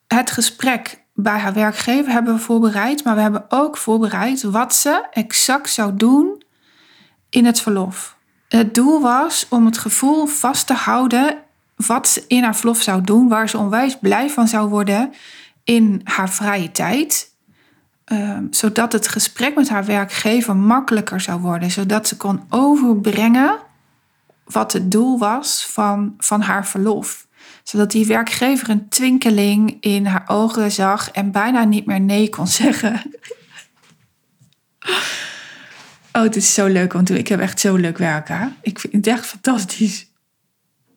Het 0.07 0.31
gesprek 0.31 1.05
bij 1.14 1.38
haar 1.38 1.52
werkgever 1.52 2.12
hebben 2.12 2.35
we 2.35 2.40
voorbereid, 2.40 3.05
maar 3.05 3.14
we 3.14 3.20
hebben 3.20 3.44
ook 3.48 3.76
voorbereid 3.76 4.42
wat 4.42 4.74
ze 4.74 5.07
exact 5.11 5.70
zou 5.70 5.96
doen 5.96 6.42
in 7.31 7.44
het 7.44 7.61
verlof. 7.61 8.16
Het 8.48 8.74
doel 8.74 9.00
was 9.00 9.46
om 9.50 9.66
het 9.66 9.79
gevoel 9.79 10.26
vast 10.26 10.66
te 10.66 10.74
houden 10.74 11.44
wat 11.77 12.09
ze 12.09 12.25
in 12.27 12.43
haar 12.43 12.57
verlof 12.57 12.83
zou 12.83 13.03
doen, 13.03 13.29
waar 13.29 13.49
ze 13.49 13.59
onwijs 13.59 13.99
blij 13.99 14.31
van 14.31 14.49
zou 14.49 14.69
worden 14.69 15.12
in 15.65 16.01
haar 16.05 16.31
vrije 16.31 16.73
tijd. 16.73 17.35
Um, 18.12 18.47
zodat 18.51 18.93
het 18.93 19.09
gesprek 19.09 19.55
met 19.55 19.69
haar 19.69 19.85
werkgever 19.85 20.57
makkelijker 20.57 21.21
zou 21.21 21.41
worden. 21.41 21.71
Zodat 21.71 22.09
ze 22.09 22.17
kon 22.17 22.43
overbrengen 22.49 23.59
wat 24.45 24.73
het 24.73 24.91
doel 24.91 25.19
was 25.19 25.67
van, 25.67 26.15
van 26.19 26.41
haar 26.41 26.67
verlof. 26.67 27.27
Zodat 27.62 27.91
die 27.91 28.07
werkgever 28.07 28.69
een 28.69 28.89
twinkeling 28.89 29.77
in 29.81 30.07
haar 30.07 30.25
ogen 30.27 30.73
zag 30.73 31.11
en 31.11 31.31
bijna 31.31 31.65
niet 31.65 31.87
meer 31.87 32.01
nee 32.01 32.29
kon 32.29 32.47
zeggen. 32.47 33.03
Oh, 36.12 36.23
het 36.23 36.37
is 36.37 36.55
zo 36.55 36.67
leuk 36.67 37.07
doen. 37.07 37.17
Ik 37.17 37.29
heb 37.29 37.41
echt 37.41 37.61
zo 37.61 37.75
leuk 37.75 37.99
werken. 37.99 38.57
Ik 38.62 38.79
vind 38.79 38.93
het 38.93 39.07
echt 39.07 39.27
fantastisch. 39.27 40.07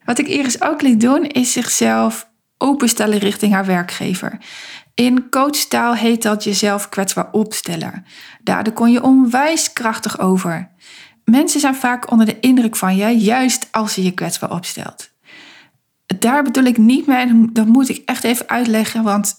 Wat 0.09 0.19
ik 0.19 0.27
Iris 0.27 0.61
ook 0.61 0.81
liet 0.81 1.01
doen, 1.01 1.25
is 1.25 1.51
zichzelf 1.51 2.29
openstellen 2.57 3.17
richting 3.17 3.53
haar 3.53 3.65
werkgever. 3.65 4.37
In 4.93 5.29
coachtaal 5.29 5.95
heet 5.95 6.21
dat 6.21 6.43
jezelf 6.43 6.89
kwetsbaar 6.89 7.31
opstellen. 7.31 8.05
Daardoor 8.43 8.73
kon 8.73 8.91
je 8.91 9.03
onwijs 9.03 9.73
krachtig 9.73 10.19
over. 10.19 10.71
Mensen 11.23 11.59
zijn 11.59 11.75
vaak 11.75 12.11
onder 12.11 12.25
de 12.25 12.39
indruk 12.39 12.75
van 12.75 12.95
je, 12.95 13.17
juist 13.17 13.67
als 13.71 13.95
je 13.95 14.03
je 14.03 14.11
kwetsbaar 14.11 14.51
opstelt. 14.51 15.09
Daar 16.19 16.43
bedoel 16.43 16.63
ik 16.63 16.77
niet 16.77 17.07
mee, 17.07 17.51
dat 17.51 17.67
moet 17.67 17.89
ik 17.89 18.01
echt 18.05 18.23
even 18.23 18.49
uitleggen, 18.49 19.03
want 19.03 19.35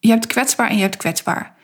je 0.00 0.10
hebt 0.10 0.26
kwetsbaar 0.26 0.68
en 0.68 0.76
je 0.76 0.82
hebt 0.82 0.96
kwetsbaar. 0.96 1.57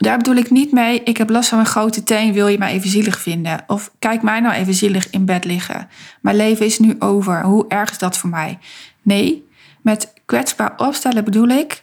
Daar 0.00 0.16
bedoel 0.16 0.34
ik 0.34 0.50
niet 0.50 0.72
mee, 0.72 1.02
ik 1.02 1.16
heb 1.16 1.30
last 1.30 1.48
van 1.48 1.58
mijn 1.58 1.70
grote 1.70 2.02
teen, 2.02 2.32
wil 2.32 2.46
je 2.46 2.58
mij 2.58 2.72
even 2.72 2.90
zielig 2.90 3.20
vinden? 3.20 3.64
Of 3.66 3.92
kijk 3.98 4.22
mij 4.22 4.40
nou 4.40 4.54
even 4.54 4.74
zielig 4.74 5.10
in 5.10 5.24
bed 5.24 5.44
liggen. 5.44 5.88
Mijn 6.20 6.36
leven 6.36 6.66
is 6.66 6.78
nu 6.78 6.96
over, 6.98 7.42
hoe 7.42 7.64
erg 7.68 7.90
is 7.90 7.98
dat 7.98 8.18
voor 8.18 8.30
mij? 8.30 8.58
Nee, 9.02 9.48
met 9.82 10.12
kwetsbaar 10.24 10.72
opstellen 10.76 11.24
bedoel 11.24 11.48
ik, 11.48 11.82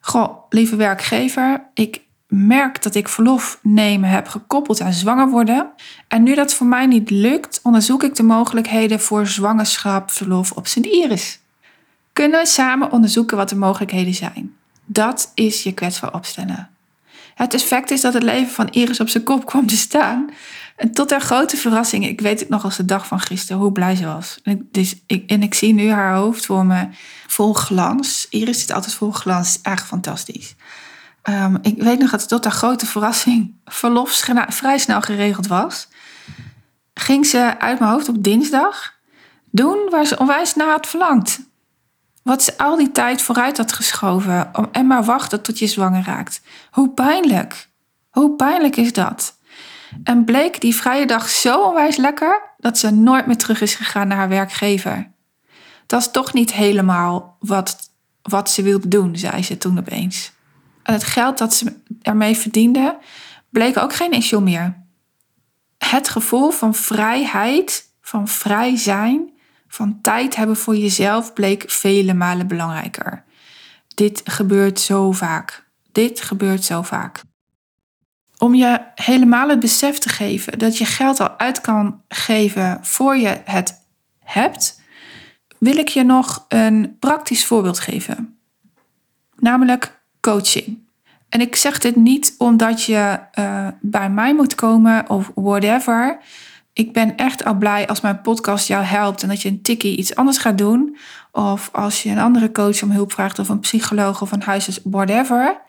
goh, 0.00 0.36
lieve 0.48 0.76
werkgever, 0.76 1.64
ik 1.74 2.00
merk 2.26 2.82
dat 2.82 2.94
ik 2.94 3.08
verlof 3.08 3.58
nemen 3.62 4.08
heb 4.08 4.28
gekoppeld 4.28 4.80
aan 4.80 4.92
zwanger 4.92 5.28
worden. 5.28 5.70
En 6.08 6.22
nu 6.22 6.34
dat 6.34 6.54
voor 6.54 6.66
mij 6.66 6.86
niet 6.86 7.10
lukt, 7.10 7.60
onderzoek 7.62 8.02
ik 8.02 8.14
de 8.14 8.22
mogelijkheden 8.22 9.00
voor 9.00 9.26
zwangerschapsverlof 9.26 10.52
op 10.52 10.66
Sint 10.66 10.86
Iris. 10.86 11.40
Kunnen 12.12 12.40
we 12.40 12.46
samen 12.46 12.92
onderzoeken 12.92 13.36
wat 13.36 13.48
de 13.48 13.56
mogelijkheden 13.56 14.14
zijn? 14.14 14.54
Dat 14.84 15.32
is 15.34 15.62
je 15.62 15.72
kwetsbaar 15.72 16.14
opstellen. 16.14 16.73
Het 17.34 17.54
effect 17.54 17.90
is 17.90 18.00
dat 18.00 18.14
het 18.14 18.22
leven 18.22 18.52
van 18.54 18.68
Iris 18.68 19.00
op 19.00 19.08
zijn 19.08 19.24
kop 19.24 19.46
kwam 19.46 19.66
te 19.66 19.76
staan. 19.76 20.30
En 20.76 20.92
tot 20.92 21.10
haar 21.10 21.20
grote 21.20 21.56
verrassing, 21.56 22.06
ik 22.06 22.20
weet 22.20 22.40
het 22.40 22.48
nog 22.48 22.64
als 22.64 22.76
de 22.76 22.84
dag 22.84 23.06
van 23.06 23.20
gisteren, 23.20 23.60
hoe 23.60 23.72
blij 23.72 23.96
ze 23.96 24.06
was. 24.06 24.38
En 24.42 24.52
ik, 24.52 24.62
dus 24.72 24.94
ik, 25.06 25.54
zie 25.54 25.74
nu 25.74 25.90
haar 25.90 26.14
hoofd 26.14 26.46
voor 26.46 26.66
me 26.66 26.88
vol 27.26 27.52
glans. 27.52 28.26
Iris 28.30 28.60
zit 28.60 28.72
altijd 28.72 28.94
vol 28.94 29.10
glans, 29.10 29.58
echt 29.62 29.86
fantastisch. 29.86 30.54
Um, 31.30 31.58
ik 31.62 31.82
weet 31.82 31.98
nog 31.98 32.10
dat 32.10 32.28
tot 32.28 32.44
haar 32.44 32.52
grote 32.52 32.86
verrassing 32.86 33.54
verlof 33.64 34.24
vrij 34.48 34.78
snel 34.78 35.00
geregeld 35.00 35.46
was. 35.46 35.88
Ging 36.94 37.26
ze 37.26 37.54
uit 37.58 37.78
mijn 37.78 37.90
hoofd 37.90 38.08
op 38.08 38.22
dinsdag 38.22 38.94
doen 39.50 39.88
waar 39.90 40.06
ze 40.06 40.18
onwijs 40.18 40.54
naar 40.54 40.70
had 40.70 40.86
verlangd. 40.86 41.40
Wat 42.24 42.42
ze 42.42 42.58
al 42.58 42.76
die 42.76 42.92
tijd 42.92 43.22
vooruit 43.22 43.56
had 43.56 43.72
geschoven 43.72 44.50
om 44.52 44.68
en 44.72 44.86
maar 44.86 45.04
wachten 45.04 45.42
tot 45.42 45.58
je 45.58 45.66
zwanger 45.66 46.04
raakt. 46.04 46.40
Hoe 46.70 46.90
pijnlijk. 46.90 47.68
Hoe 48.10 48.36
pijnlijk 48.36 48.76
is 48.76 48.92
dat? 48.92 49.38
En 50.04 50.24
bleek 50.24 50.60
die 50.60 50.74
vrije 50.74 51.06
dag 51.06 51.28
zo 51.28 51.62
onwijs 51.62 51.96
lekker 51.96 52.42
dat 52.58 52.78
ze 52.78 52.90
nooit 52.90 53.26
meer 53.26 53.36
terug 53.36 53.60
is 53.60 53.74
gegaan 53.74 54.08
naar 54.08 54.16
haar 54.16 54.28
werkgever. 54.28 55.10
Dat 55.86 56.00
is 56.00 56.10
toch 56.10 56.32
niet 56.32 56.52
helemaal 56.52 57.36
wat, 57.40 57.90
wat 58.22 58.50
ze 58.50 58.62
wilde 58.62 58.88
doen, 58.88 59.16
zei 59.16 59.42
ze 59.42 59.58
toen 59.58 59.78
opeens. 59.78 60.32
En 60.82 60.92
het 60.92 61.04
geld 61.04 61.38
dat 61.38 61.54
ze 61.54 61.80
ermee 62.02 62.36
verdiende, 62.36 62.98
bleek 63.50 63.76
ook 63.76 63.94
geen 63.94 64.12
issue 64.12 64.40
meer. 64.40 64.82
Het 65.78 66.08
gevoel 66.08 66.50
van 66.50 66.74
vrijheid, 66.74 67.92
van 68.00 68.28
vrij 68.28 68.76
zijn, 68.76 69.33
van 69.74 70.00
tijd 70.00 70.36
hebben 70.36 70.56
voor 70.56 70.76
jezelf 70.76 71.32
bleek 71.32 71.64
vele 71.66 72.14
malen 72.14 72.46
belangrijker. 72.46 73.24
Dit 73.94 74.20
gebeurt 74.24 74.80
zo 74.80 75.12
vaak. 75.12 75.66
Dit 75.92 76.20
gebeurt 76.20 76.64
zo 76.64 76.82
vaak. 76.82 77.22
Om 78.38 78.54
je 78.54 78.80
helemaal 78.94 79.48
het 79.48 79.60
besef 79.60 79.98
te 79.98 80.08
geven 80.08 80.58
dat 80.58 80.78
je 80.78 80.84
geld 80.84 81.20
al 81.20 81.38
uit 81.38 81.60
kan 81.60 82.02
geven 82.08 82.78
voor 82.82 83.16
je 83.16 83.40
het 83.44 83.86
hebt, 84.18 84.80
wil 85.58 85.76
ik 85.76 85.88
je 85.88 86.02
nog 86.02 86.44
een 86.48 86.96
praktisch 86.98 87.46
voorbeeld 87.46 87.78
geven. 87.78 88.38
Namelijk 89.36 90.02
coaching. 90.20 90.78
En 91.28 91.40
ik 91.40 91.56
zeg 91.56 91.78
dit 91.78 91.96
niet 91.96 92.34
omdat 92.38 92.82
je 92.82 93.18
uh, 93.38 93.68
bij 93.80 94.10
mij 94.10 94.34
moet 94.34 94.54
komen 94.54 95.10
of 95.10 95.30
whatever. 95.34 96.20
Ik 96.74 96.92
ben 96.92 97.16
echt 97.16 97.44
al 97.44 97.54
blij 97.54 97.86
als 97.86 98.00
mijn 98.00 98.20
podcast 98.20 98.68
jou 98.68 98.84
helpt 98.84 99.22
en 99.22 99.28
dat 99.28 99.42
je 99.42 99.48
een 99.48 99.62
tikkie 99.62 99.96
iets 99.96 100.14
anders 100.14 100.38
gaat 100.38 100.58
doen. 100.58 100.96
Of 101.32 101.68
als 101.72 102.02
je 102.02 102.10
een 102.10 102.18
andere 102.18 102.52
coach 102.52 102.82
om 102.82 102.90
hulp 102.90 103.12
vraagt 103.12 103.38
of 103.38 103.48
een 103.48 103.60
psycholoog 103.60 104.22
of 104.22 104.32
een 104.32 104.42
huisarts, 104.42 104.80
whatever. 104.84 105.62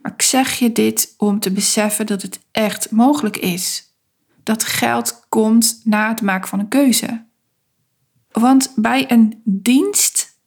Maar 0.00 0.12
ik 0.12 0.22
zeg 0.22 0.58
je 0.58 0.72
dit 0.72 1.14
om 1.16 1.38
te 1.38 1.52
beseffen 1.52 2.06
dat 2.06 2.22
het 2.22 2.40
echt 2.52 2.90
mogelijk 2.90 3.36
is. 3.36 3.94
Dat 4.42 4.64
geld 4.64 5.26
komt 5.28 5.80
na 5.84 6.08
het 6.08 6.20
maken 6.20 6.48
van 6.48 6.58
een 6.58 6.68
keuze. 6.68 7.24
Want 8.30 8.72
bij 8.76 9.10
een 9.10 9.40
dienst, 9.44 10.38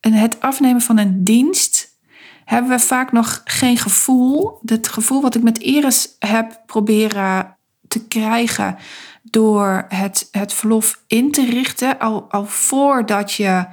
het 0.00 0.40
afnemen 0.40 0.80
van 0.80 0.98
een 0.98 1.24
dienst, 1.24 1.98
hebben 2.44 2.70
we 2.70 2.78
vaak 2.78 3.12
nog 3.12 3.40
geen 3.44 3.76
gevoel. 3.76 4.58
Het 4.64 4.88
gevoel 4.88 5.22
wat 5.22 5.34
ik 5.34 5.42
met 5.42 5.58
Iris 5.58 6.16
heb 6.18 6.62
proberen 6.66 7.53
te 7.94 8.06
krijgen 8.06 8.76
door 9.22 9.84
het, 9.88 10.28
het 10.30 10.52
verlof 10.52 11.02
in 11.06 11.30
te 11.30 11.44
richten, 11.44 11.98
al, 11.98 12.30
al 12.30 12.46
voordat 12.46 13.32
je 13.32 13.66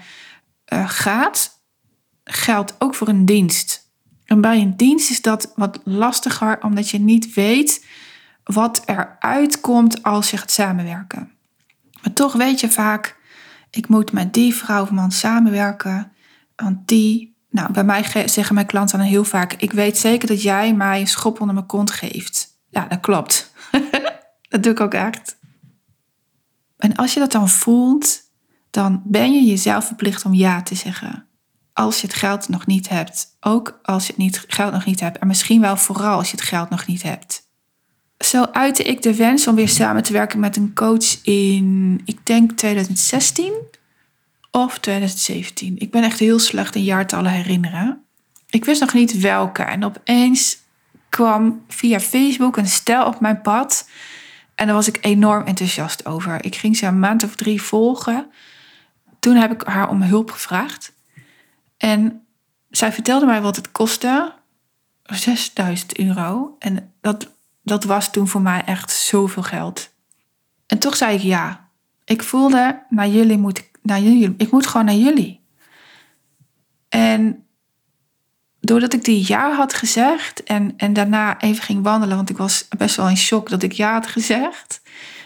uh, 0.73 0.89
gaat, 0.89 1.59
geldt 2.23 2.75
ook 2.79 2.95
voor 2.95 3.07
een 3.07 3.25
dienst. 3.25 3.89
En 4.25 4.41
bij 4.41 4.61
een 4.61 4.77
dienst 4.77 5.09
is 5.09 5.21
dat 5.21 5.51
wat 5.55 5.79
lastiger, 5.83 6.63
omdat 6.63 6.89
je 6.89 6.99
niet 6.99 7.33
weet 7.33 7.85
wat 8.43 8.81
er 8.85 9.15
uitkomt 9.19 10.03
als 10.03 10.31
je 10.31 10.37
gaat 10.37 10.51
samenwerken. 10.51 11.31
Maar 12.01 12.13
toch 12.13 12.33
weet 12.33 12.59
je 12.59 12.69
vaak, 12.69 13.17
ik 13.69 13.87
moet 13.87 14.11
met 14.11 14.33
die 14.33 14.55
vrouw 14.55 14.81
of 14.81 14.91
man 14.91 15.11
samenwerken, 15.11 16.11
want 16.55 16.87
die, 16.87 17.35
nou 17.49 17.71
bij 17.71 17.83
mij 17.83 18.27
zeggen 18.27 18.55
mijn 18.55 18.67
klanten 18.67 18.97
dan 18.97 19.07
heel 19.07 19.23
vaak, 19.23 19.53
ik 19.53 19.71
weet 19.71 19.97
zeker 19.97 20.27
dat 20.27 20.41
jij 20.41 20.73
mij 20.73 20.99
een 20.99 21.07
schop 21.07 21.39
onder 21.39 21.55
mijn 21.55 21.67
kont 21.67 21.91
geeft. 21.91 22.47
Ja, 22.69 22.85
dat 22.87 22.99
klopt. 22.99 23.53
dat 24.51 24.63
doe 24.63 24.71
ik 24.71 24.79
ook 24.79 24.93
echt. 24.93 25.37
En 26.77 26.95
als 26.95 27.13
je 27.13 27.19
dat 27.19 27.31
dan 27.31 27.49
voelt, 27.49 28.21
dan 28.69 29.01
ben 29.05 29.33
je 29.33 29.43
jezelf 29.43 29.85
verplicht 29.85 30.25
om 30.25 30.33
ja 30.33 30.61
te 30.61 30.75
zeggen. 30.75 31.25
Als 31.73 32.01
je 32.01 32.07
het 32.07 32.15
geld 32.15 32.49
nog 32.49 32.65
niet 32.65 32.89
hebt. 32.89 33.37
Ook 33.39 33.79
als 33.83 34.05
je 34.05 34.13
het 34.13 34.21
niet, 34.21 34.43
geld 34.47 34.73
nog 34.73 34.85
niet 34.85 34.99
hebt. 34.99 35.17
En 35.17 35.27
misschien 35.27 35.61
wel 35.61 35.77
vooral 35.77 36.17
als 36.17 36.31
je 36.31 36.37
het 36.37 36.45
geld 36.45 36.69
nog 36.69 36.85
niet 36.85 37.03
hebt. 37.03 37.49
Zo 38.17 38.43
uitte 38.43 38.83
ik 38.83 39.01
de 39.01 39.15
wens 39.15 39.47
om 39.47 39.55
weer 39.55 39.69
samen 39.69 40.03
te 40.03 40.13
werken 40.13 40.39
met 40.39 40.55
een 40.55 40.73
coach 40.73 41.23
in, 41.23 42.01
ik 42.05 42.25
denk 42.25 42.51
2016 42.51 43.53
of 44.51 44.79
2017. 44.79 45.77
Ik 45.77 45.91
ben 45.91 46.03
echt 46.03 46.19
heel 46.19 46.39
slecht 46.39 46.75
in 46.75 46.83
jaartallen 46.83 47.31
herinneren. 47.31 48.03
Ik 48.49 48.65
wist 48.65 48.81
nog 48.81 48.93
niet 48.93 49.19
welke. 49.19 49.63
En 49.63 49.83
opeens 49.83 50.57
kwam 51.09 51.63
via 51.67 51.99
Facebook 51.99 52.57
een 52.57 52.67
stel 52.67 53.05
op 53.05 53.19
mijn 53.19 53.41
pad. 53.41 53.89
En 54.61 54.67
daar 54.67 54.75
was 54.75 54.87
ik 54.87 54.97
enorm 55.05 55.45
enthousiast 55.45 56.05
over. 56.05 56.45
Ik 56.45 56.55
ging 56.55 56.77
ze 56.77 56.85
een 56.85 56.99
maand 56.99 57.23
of 57.23 57.35
drie 57.35 57.61
volgen 57.61 58.31
toen 59.19 59.35
heb 59.35 59.51
ik 59.51 59.61
haar 59.61 59.89
om 59.89 60.01
hulp 60.01 60.31
gevraagd. 60.31 60.93
En 61.77 62.25
zij 62.69 62.91
vertelde 62.91 63.25
mij 63.25 63.41
wat 63.41 63.55
het 63.55 63.71
kostte. 63.71 64.33
6000 65.03 65.97
euro. 65.97 66.55
En 66.59 66.93
dat, 67.01 67.31
dat 67.63 67.83
was 67.83 68.11
toen 68.11 68.27
voor 68.27 68.41
mij 68.41 68.63
echt 68.65 68.91
zoveel 68.91 69.43
geld. 69.43 69.93
En 70.65 70.79
toch 70.79 70.95
zei 70.95 71.15
ik 71.15 71.21
ja. 71.21 71.69
Ik 72.05 72.23
voelde, 72.23 72.83
naar 72.89 73.07
jullie 73.07 73.37
moet 73.37 73.57
ik, 73.57 73.71
naar 73.81 73.99
jullie, 73.99 74.33
ik 74.37 74.51
moet 74.51 74.67
gewoon 74.67 74.85
naar 74.85 74.95
jullie. 74.95 75.41
En 76.89 77.45
doordat 78.71 78.93
ik 78.93 79.03
die 79.03 79.23
ja 79.27 79.53
had 79.53 79.73
gezegd 79.73 80.43
en, 80.43 80.73
en 80.77 80.93
daarna 80.93 81.41
even 81.41 81.63
ging 81.63 81.83
wandelen, 81.83 82.15
want 82.15 82.29
ik 82.29 82.37
was 82.37 82.67
best 82.77 82.95
wel 82.95 83.09
in 83.09 83.17
shock 83.17 83.49
dat 83.49 83.63
ik 83.63 83.71
ja 83.71 83.91
had 83.91 84.07
gezegd, 84.07 84.81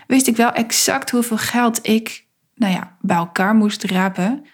wist 0.08 0.28
ik 0.28 0.36
wel 0.36 0.52
exact 0.52 1.10
hoeveel 1.10 1.38
geld 1.38 1.88
ik 1.88 2.26
nou 2.56 2.74
ja, 2.74 2.96
bij 3.02 3.16
elkaar 3.16 3.56
moest 3.56 3.84
rapen, 3.84 4.46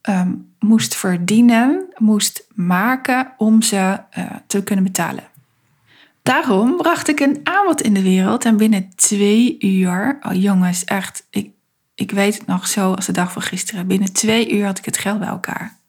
ehm, 0.00 0.32
moest 0.58 0.94
verdienen, 0.94 1.86
moest 1.96 2.46
maken 2.54 3.34
om 3.36 3.62
ze 3.62 3.98
uh, 4.18 4.24
te 4.46 4.62
kunnen 4.62 4.84
betalen. 4.84 5.24
Daarom 6.22 6.76
bracht 6.76 7.08
ik 7.08 7.20
een 7.20 7.40
aanbod 7.42 7.80
in 7.80 7.94
de 7.94 8.02
wereld 8.02 8.44
en 8.44 8.56
binnen 8.56 8.90
twee 8.94 9.58
uur, 9.58 10.18
oh 10.22 10.42
jongens, 10.42 10.84
echt, 10.84 11.26
ik, 11.30 11.50
ik 11.94 12.10
weet 12.10 12.38
het 12.38 12.46
nog 12.46 12.66
zo 12.66 12.92
als 12.92 13.06
de 13.06 13.12
dag 13.12 13.32
van 13.32 13.42
gisteren, 13.42 13.86
binnen 13.86 14.12
twee 14.12 14.52
uur 14.52 14.64
had 14.64 14.78
ik 14.78 14.84
het 14.84 14.98
geld 14.98 15.18
bij 15.18 15.28
elkaar. 15.28 15.82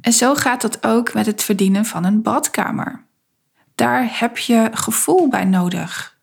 En 0.00 0.12
zo 0.12 0.34
gaat 0.34 0.60
dat 0.60 0.86
ook 0.86 1.14
met 1.14 1.26
het 1.26 1.42
verdienen 1.42 1.84
van 1.84 2.04
een 2.04 2.22
badkamer. 2.22 3.04
Daar 3.74 4.18
heb 4.20 4.38
je 4.38 4.70
gevoel 4.72 5.28
bij 5.28 5.44
nodig. 5.44 6.18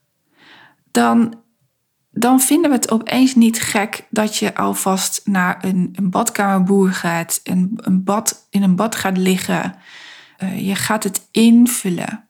Dan 0.91 1.43
dan 2.15 2.39
vinden 2.39 2.69
we 2.69 2.75
het 2.75 2.91
opeens 2.91 3.35
niet 3.35 3.61
gek 3.61 4.07
dat 4.09 4.37
je 4.37 4.55
alvast 4.55 5.21
naar 5.23 5.63
een, 5.63 5.89
een 5.95 6.09
badkamerboer 6.09 6.91
gaat, 6.91 7.39
een, 7.43 7.71
een 7.75 8.03
bad, 8.03 8.47
in 8.49 8.63
een 8.63 8.75
bad 8.75 8.95
gaat 8.95 9.17
liggen. 9.17 9.75
Uh, 10.43 10.67
je 10.67 10.75
gaat 10.75 11.03
het 11.03 11.27
invullen. 11.31 12.27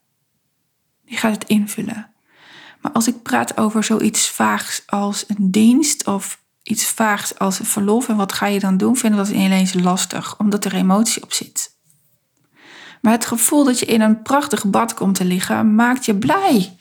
Je 1.05 1.17
gaat 1.17 1.33
het 1.33 1.43
invullen. 1.43 2.11
Maar 2.81 2.91
als 2.91 3.07
ik 3.07 3.21
praat 3.21 3.57
over 3.57 3.83
zoiets 3.83 4.29
vaags 4.29 4.83
als 4.85 5.25
een 5.27 5.51
dienst 5.51 6.07
of 6.07 6.42
iets 6.63 6.85
vaags 6.85 7.39
als 7.39 7.59
verlof 7.61 8.09
en 8.09 8.15
wat 8.15 8.33
ga 8.33 8.45
je 8.45 8.59
dan 8.59 8.77
doen, 8.77 8.95
vinden 8.95 9.19
dat 9.19 9.29
ineens 9.29 9.73
lastig, 9.73 10.39
omdat 10.39 10.65
er 10.65 10.75
emotie 10.75 11.23
op 11.23 11.33
zit. 11.33 11.71
Maar 13.01 13.13
het 13.13 13.25
gevoel 13.25 13.63
dat 13.63 13.79
je 13.79 13.85
in 13.85 14.01
een 14.01 14.21
prachtig 14.21 14.65
bad 14.65 14.93
komt 14.93 15.15
te 15.15 15.25
liggen, 15.25 15.75
maakt 15.75 16.05
je 16.05 16.15
blij. 16.15 16.75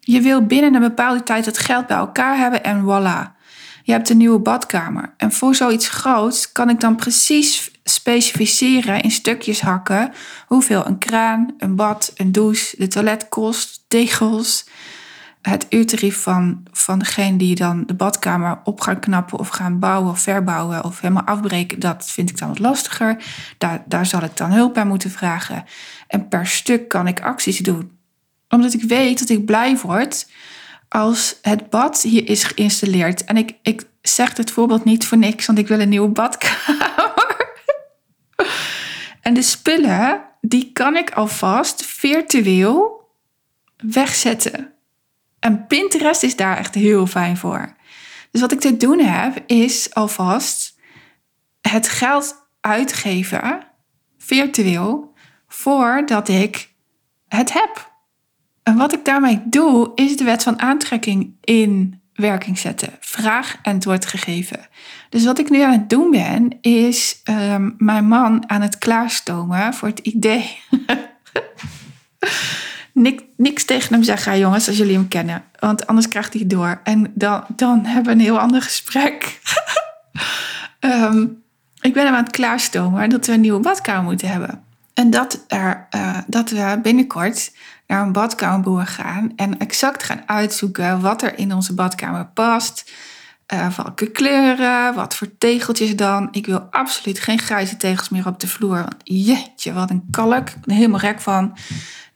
Je 0.00 0.20
wil 0.20 0.46
binnen 0.46 0.74
een 0.74 0.80
bepaalde 0.80 1.22
tijd 1.22 1.46
het 1.46 1.58
geld 1.58 1.86
bij 1.86 1.96
elkaar 1.96 2.36
hebben 2.36 2.64
en 2.64 2.82
voilà. 2.82 3.34
Je 3.82 3.92
hebt 3.92 4.10
een 4.10 4.16
nieuwe 4.16 4.38
badkamer. 4.38 5.14
En 5.16 5.32
voor 5.32 5.54
zoiets 5.54 5.88
groots 5.88 6.52
kan 6.52 6.68
ik 6.68 6.80
dan 6.80 6.96
precies 6.96 7.70
specificeren 7.84 9.00
in 9.00 9.10
stukjes 9.10 9.60
hakken 9.60 10.12
hoeveel 10.46 10.86
een 10.86 10.98
kraan, 10.98 11.54
een 11.58 11.76
bad, 11.76 12.12
een 12.16 12.32
douche, 12.32 12.76
de 12.78 12.88
toilet 12.88 13.28
kost, 13.28 13.84
tegels. 13.88 14.66
Het 15.48 15.66
uurtarief 15.68 16.22
van, 16.22 16.62
van 16.72 16.98
degene 16.98 17.36
die 17.36 17.54
dan 17.54 17.82
de 17.86 17.94
badkamer 17.94 18.60
op 18.64 18.80
gaan 18.80 19.00
knappen 19.00 19.38
of 19.38 19.48
gaan 19.48 19.78
bouwen 19.78 20.10
of 20.10 20.20
verbouwen 20.20 20.84
of 20.84 21.00
helemaal 21.00 21.24
afbreken, 21.24 21.80
dat 21.80 22.10
vind 22.10 22.30
ik 22.30 22.38
dan 22.38 22.48
wat 22.48 22.58
lastiger. 22.58 23.16
Daar, 23.58 23.82
daar 23.86 24.06
zal 24.06 24.22
ik 24.22 24.36
dan 24.36 24.52
hulp 24.52 24.74
bij 24.74 24.84
moeten 24.84 25.10
vragen. 25.10 25.64
En 26.08 26.28
per 26.28 26.46
stuk 26.46 26.88
kan 26.88 27.06
ik 27.06 27.20
acties 27.20 27.58
doen 27.58 27.96
omdat 28.48 28.74
ik 28.74 28.82
weet 28.82 29.18
dat 29.18 29.28
ik 29.28 29.44
blij 29.44 29.76
word 29.76 30.30
als 30.88 31.38
het 31.42 31.70
bad 31.70 32.02
hier 32.02 32.28
is 32.28 32.44
geïnstalleerd. 32.44 33.24
En 33.24 33.36
ik, 33.36 33.54
ik 33.62 33.84
zeg 34.02 34.32
dit 34.32 34.50
voorbeeld 34.50 34.84
niet 34.84 35.06
voor 35.06 35.18
niks, 35.18 35.46
want 35.46 35.58
ik 35.58 35.68
wil 35.68 35.80
een 35.80 35.88
nieuwe 35.88 36.08
badkamer. 36.08 37.54
en 39.22 39.34
de 39.34 39.42
spullen, 39.42 40.22
die 40.40 40.72
kan 40.72 40.96
ik 40.96 41.10
alvast 41.10 41.84
virtueel 41.84 43.04
wegzetten. 43.76 44.75
En 45.38 45.66
Pinterest 45.66 46.22
is 46.22 46.36
daar 46.36 46.56
echt 46.56 46.74
heel 46.74 47.06
fijn 47.06 47.36
voor. 47.36 47.74
Dus 48.30 48.40
wat 48.40 48.52
ik 48.52 48.60
te 48.60 48.76
doen 48.76 48.98
heb, 48.98 49.42
is 49.46 49.94
alvast 49.94 50.78
het 51.60 51.88
geld 51.88 52.48
uitgeven, 52.60 53.66
virtueel, 54.18 55.14
voordat 55.48 56.28
ik 56.28 56.74
het 57.28 57.52
heb. 57.52 57.94
En 58.62 58.76
wat 58.76 58.92
ik 58.92 59.04
daarmee 59.04 59.42
doe, 59.44 59.92
is 59.94 60.16
de 60.16 60.24
wet 60.24 60.42
van 60.42 60.60
aantrekking 60.60 61.36
in 61.40 62.00
werking 62.12 62.58
zetten. 62.58 62.96
Vraag 63.00 63.58
antwoord 63.62 64.06
gegeven. 64.06 64.68
Dus 65.08 65.24
wat 65.24 65.38
ik 65.38 65.50
nu 65.50 65.60
aan 65.60 65.72
het 65.72 65.90
doen 65.90 66.10
ben, 66.10 66.58
is 66.60 67.20
um, 67.24 67.74
mijn 67.78 68.08
man 68.08 68.50
aan 68.50 68.60
het 68.60 68.78
klaarstomen 68.78 69.74
voor 69.74 69.88
het 69.88 69.98
idee. 69.98 70.58
Nik, 72.96 73.24
niks 73.36 73.64
tegen 73.64 73.94
hem 73.94 74.02
zeggen, 74.02 74.38
jongens, 74.38 74.68
als 74.68 74.76
jullie 74.76 74.94
hem 74.94 75.08
kennen. 75.08 75.44
Want 75.58 75.86
anders 75.86 76.08
krijgt 76.08 76.32
hij 76.32 76.40
het 76.40 76.50
door. 76.50 76.80
En 76.84 77.12
dan, 77.14 77.44
dan 77.56 77.84
hebben 77.84 78.04
we 78.04 78.10
een 78.10 78.24
heel 78.24 78.40
ander 78.40 78.62
gesprek. 78.62 79.40
um, 80.80 81.42
ik 81.80 81.92
ben 81.92 82.04
hem 82.04 82.14
aan 82.14 82.22
het 82.24 82.32
klaarstomen 82.32 83.08
dat 83.08 83.26
we 83.26 83.32
een 83.32 83.40
nieuwe 83.40 83.60
badkamer 83.60 84.04
moeten 84.04 84.28
hebben. 84.28 84.64
En 84.94 85.10
dat, 85.10 85.44
er, 85.48 85.86
uh, 85.96 86.18
dat 86.26 86.50
we 86.50 86.78
binnenkort 86.82 87.52
naar 87.86 88.02
een 88.02 88.12
badkamerboer 88.12 88.86
gaan 88.86 89.32
en 89.36 89.58
exact 89.58 90.02
gaan 90.02 90.22
uitzoeken 90.26 91.00
wat 91.00 91.22
er 91.22 91.38
in 91.38 91.54
onze 91.54 91.74
badkamer 91.74 92.26
past. 92.26 92.92
Uh, 93.54 93.76
welke 93.76 94.10
kleuren? 94.10 94.94
Wat 94.94 95.16
voor 95.16 95.38
tegeltjes 95.38 95.96
dan? 95.96 96.28
Ik 96.30 96.46
wil 96.46 96.60
absoluut 96.70 97.18
geen 97.18 97.38
grijze 97.38 97.76
tegels 97.76 98.08
meer 98.08 98.26
op 98.26 98.40
de 98.40 98.48
vloer. 98.48 98.76
Want 98.76 98.96
jeetje, 99.04 99.72
wat 99.72 99.90
een 99.90 100.08
kalk. 100.10 100.48
Helemaal 100.64 100.98
gek 100.98 101.20
van. 101.20 101.56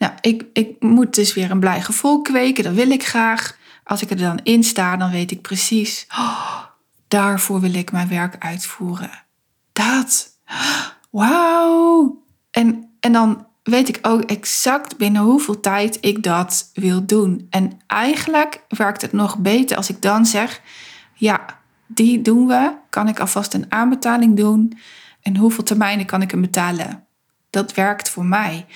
Nou, 0.00 0.12
ik, 0.20 0.44
ik 0.52 0.82
moet 0.82 1.14
dus 1.14 1.34
weer 1.34 1.50
een 1.50 1.60
blij 1.60 1.80
gevoel 1.82 2.22
kweken. 2.22 2.64
Dat 2.64 2.74
wil 2.74 2.90
ik 2.90 3.06
graag. 3.06 3.58
Als 3.84 4.02
ik 4.02 4.10
er 4.10 4.16
dan 4.16 4.40
in 4.42 4.64
sta, 4.64 4.96
dan 4.96 5.10
weet 5.10 5.30
ik 5.30 5.40
precies. 5.40 6.06
Oh, 6.10 6.62
daarvoor 7.08 7.60
wil 7.60 7.74
ik 7.74 7.92
mijn 7.92 8.08
werk 8.08 8.36
uitvoeren. 8.38 9.10
Dat. 9.72 10.28
Wauw. 11.10 12.22
En, 12.50 12.90
en 13.00 13.12
dan 13.12 13.46
weet 13.62 13.88
ik 13.88 13.98
ook 14.02 14.22
exact 14.22 14.96
binnen 14.96 15.22
hoeveel 15.22 15.60
tijd 15.60 15.98
ik 16.00 16.22
dat 16.22 16.70
wil 16.74 17.06
doen. 17.06 17.46
En 17.50 17.80
eigenlijk 17.86 18.64
werkt 18.68 19.02
het 19.02 19.12
nog 19.12 19.38
beter 19.38 19.76
als 19.76 19.88
ik 19.88 20.02
dan 20.02 20.26
zeg: 20.26 20.60
ja, 21.14 21.44
die 21.86 22.22
doen 22.22 22.46
we. 22.46 22.72
Kan 22.90 23.08
ik 23.08 23.20
alvast 23.20 23.54
een 23.54 23.72
aanbetaling 23.72 24.36
doen? 24.36 24.78
En 25.22 25.36
hoeveel 25.36 25.64
termijnen 25.64 26.06
kan 26.06 26.22
ik 26.22 26.30
hem 26.30 26.40
betalen? 26.40 27.04
Dat 27.50 27.74
werkt 27.74 28.08
voor 28.08 28.24
mij. 28.24 28.66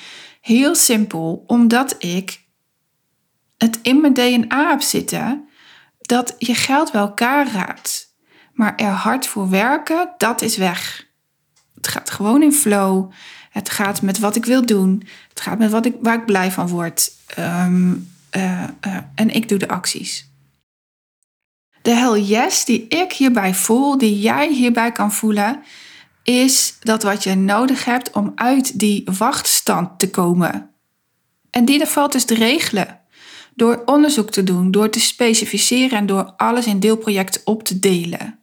Heel 0.44 0.74
simpel, 0.74 1.44
omdat 1.46 1.94
ik 1.98 2.40
het 3.56 3.78
in 3.82 4.00
mijn 4.00 4.14
DNA 4.14 4.68
heb 4.68 4.80
zitten 4.80 5.48
dat 6.00 6.34
je 6.38 6.54
geld 6.54 6.92
bij 6.92 7.00
elkaar 7.00 7.52
raakt. 7.52 8.14
Maar 8.52 8.76
er 8.76 8.90
hard 8.90 9.26
voor 9.26 9.50
werken, 9.50 10.14
dat 10.18 10.42
is 10.42 10.56
weg. 10.56 11.06
Het 11.74 11.88
gaat 11.88 12.10
gewoon 12.10 12.42
in 12.42 12.52
flow. 12.52 13.10
Het 13.50 13.70
gaat 13.70 14.02
met 14.02 14.18
wat 14.18 14.36
ik 14.36 14.44
wil 14.44 14.66
doen. 14.66 15.06
Het 15.28 15.40
gaat 15.40 15.58
met 15.58 15.70
wat 15.70 15.86
ik, 15.86 15.94
waar 16.00 16.18
ik 16.18 16.26
blij 16.26 16.50
van 16.50 16.68
word. 16.68 17.12
Ehm, 17.26 17.94
eh, 18.30 18.62
eh, 18.62 18.96
en 19.14 19.30
ik 19.30 19.48
doe 19.48 19.58
de 19.58 19.68
acties. 19.68 20.28
De 21.82 21.94
hell 21.94 22.20
yes 22.20 22.64
die 22.64 22.88
ik 22.88 23.12
hierbij 23.12 23.54
voel, 23.54 23.98
die 23.98 24.20
jij 24.20 24.52
hierbij 24.52 24.92
kan 24.92 25.12
voelen, 25.12 25.62
is 26.24 26.76
dat 26.80 27.02
wat 27.02 27.22
je 27.22 27.34
nodig 27.34 27.84
hebt 27.84 28.10
om 28.10 28.32
uit 28.34 28.78
die 28.78 29.02
wachtstand 29.18 29.98
te 29.98 30.10
komen. 30.10 30.70
En 31.50 31.64
die 31.64 31.86
valt 31.86 32.12
dus 32.12 32.24
te 32.24 32.34
regelen. 32.34 33.00
Door 33.54 33.82
onderzoek 33.84 34.30
te 34.30 34.44
doen, 34.44 34.70
door 34.70 34.90
te 34.90 35.00
specificeren 35.00 35.98
en 35.98 36.06
door 36.06 36.32
alles 36.36 36.66
in 36.66 36.80
deelprojecten 36.80 37.40
op 37.44 37.62
te 37.62 37.78
delen. 37.78 38.38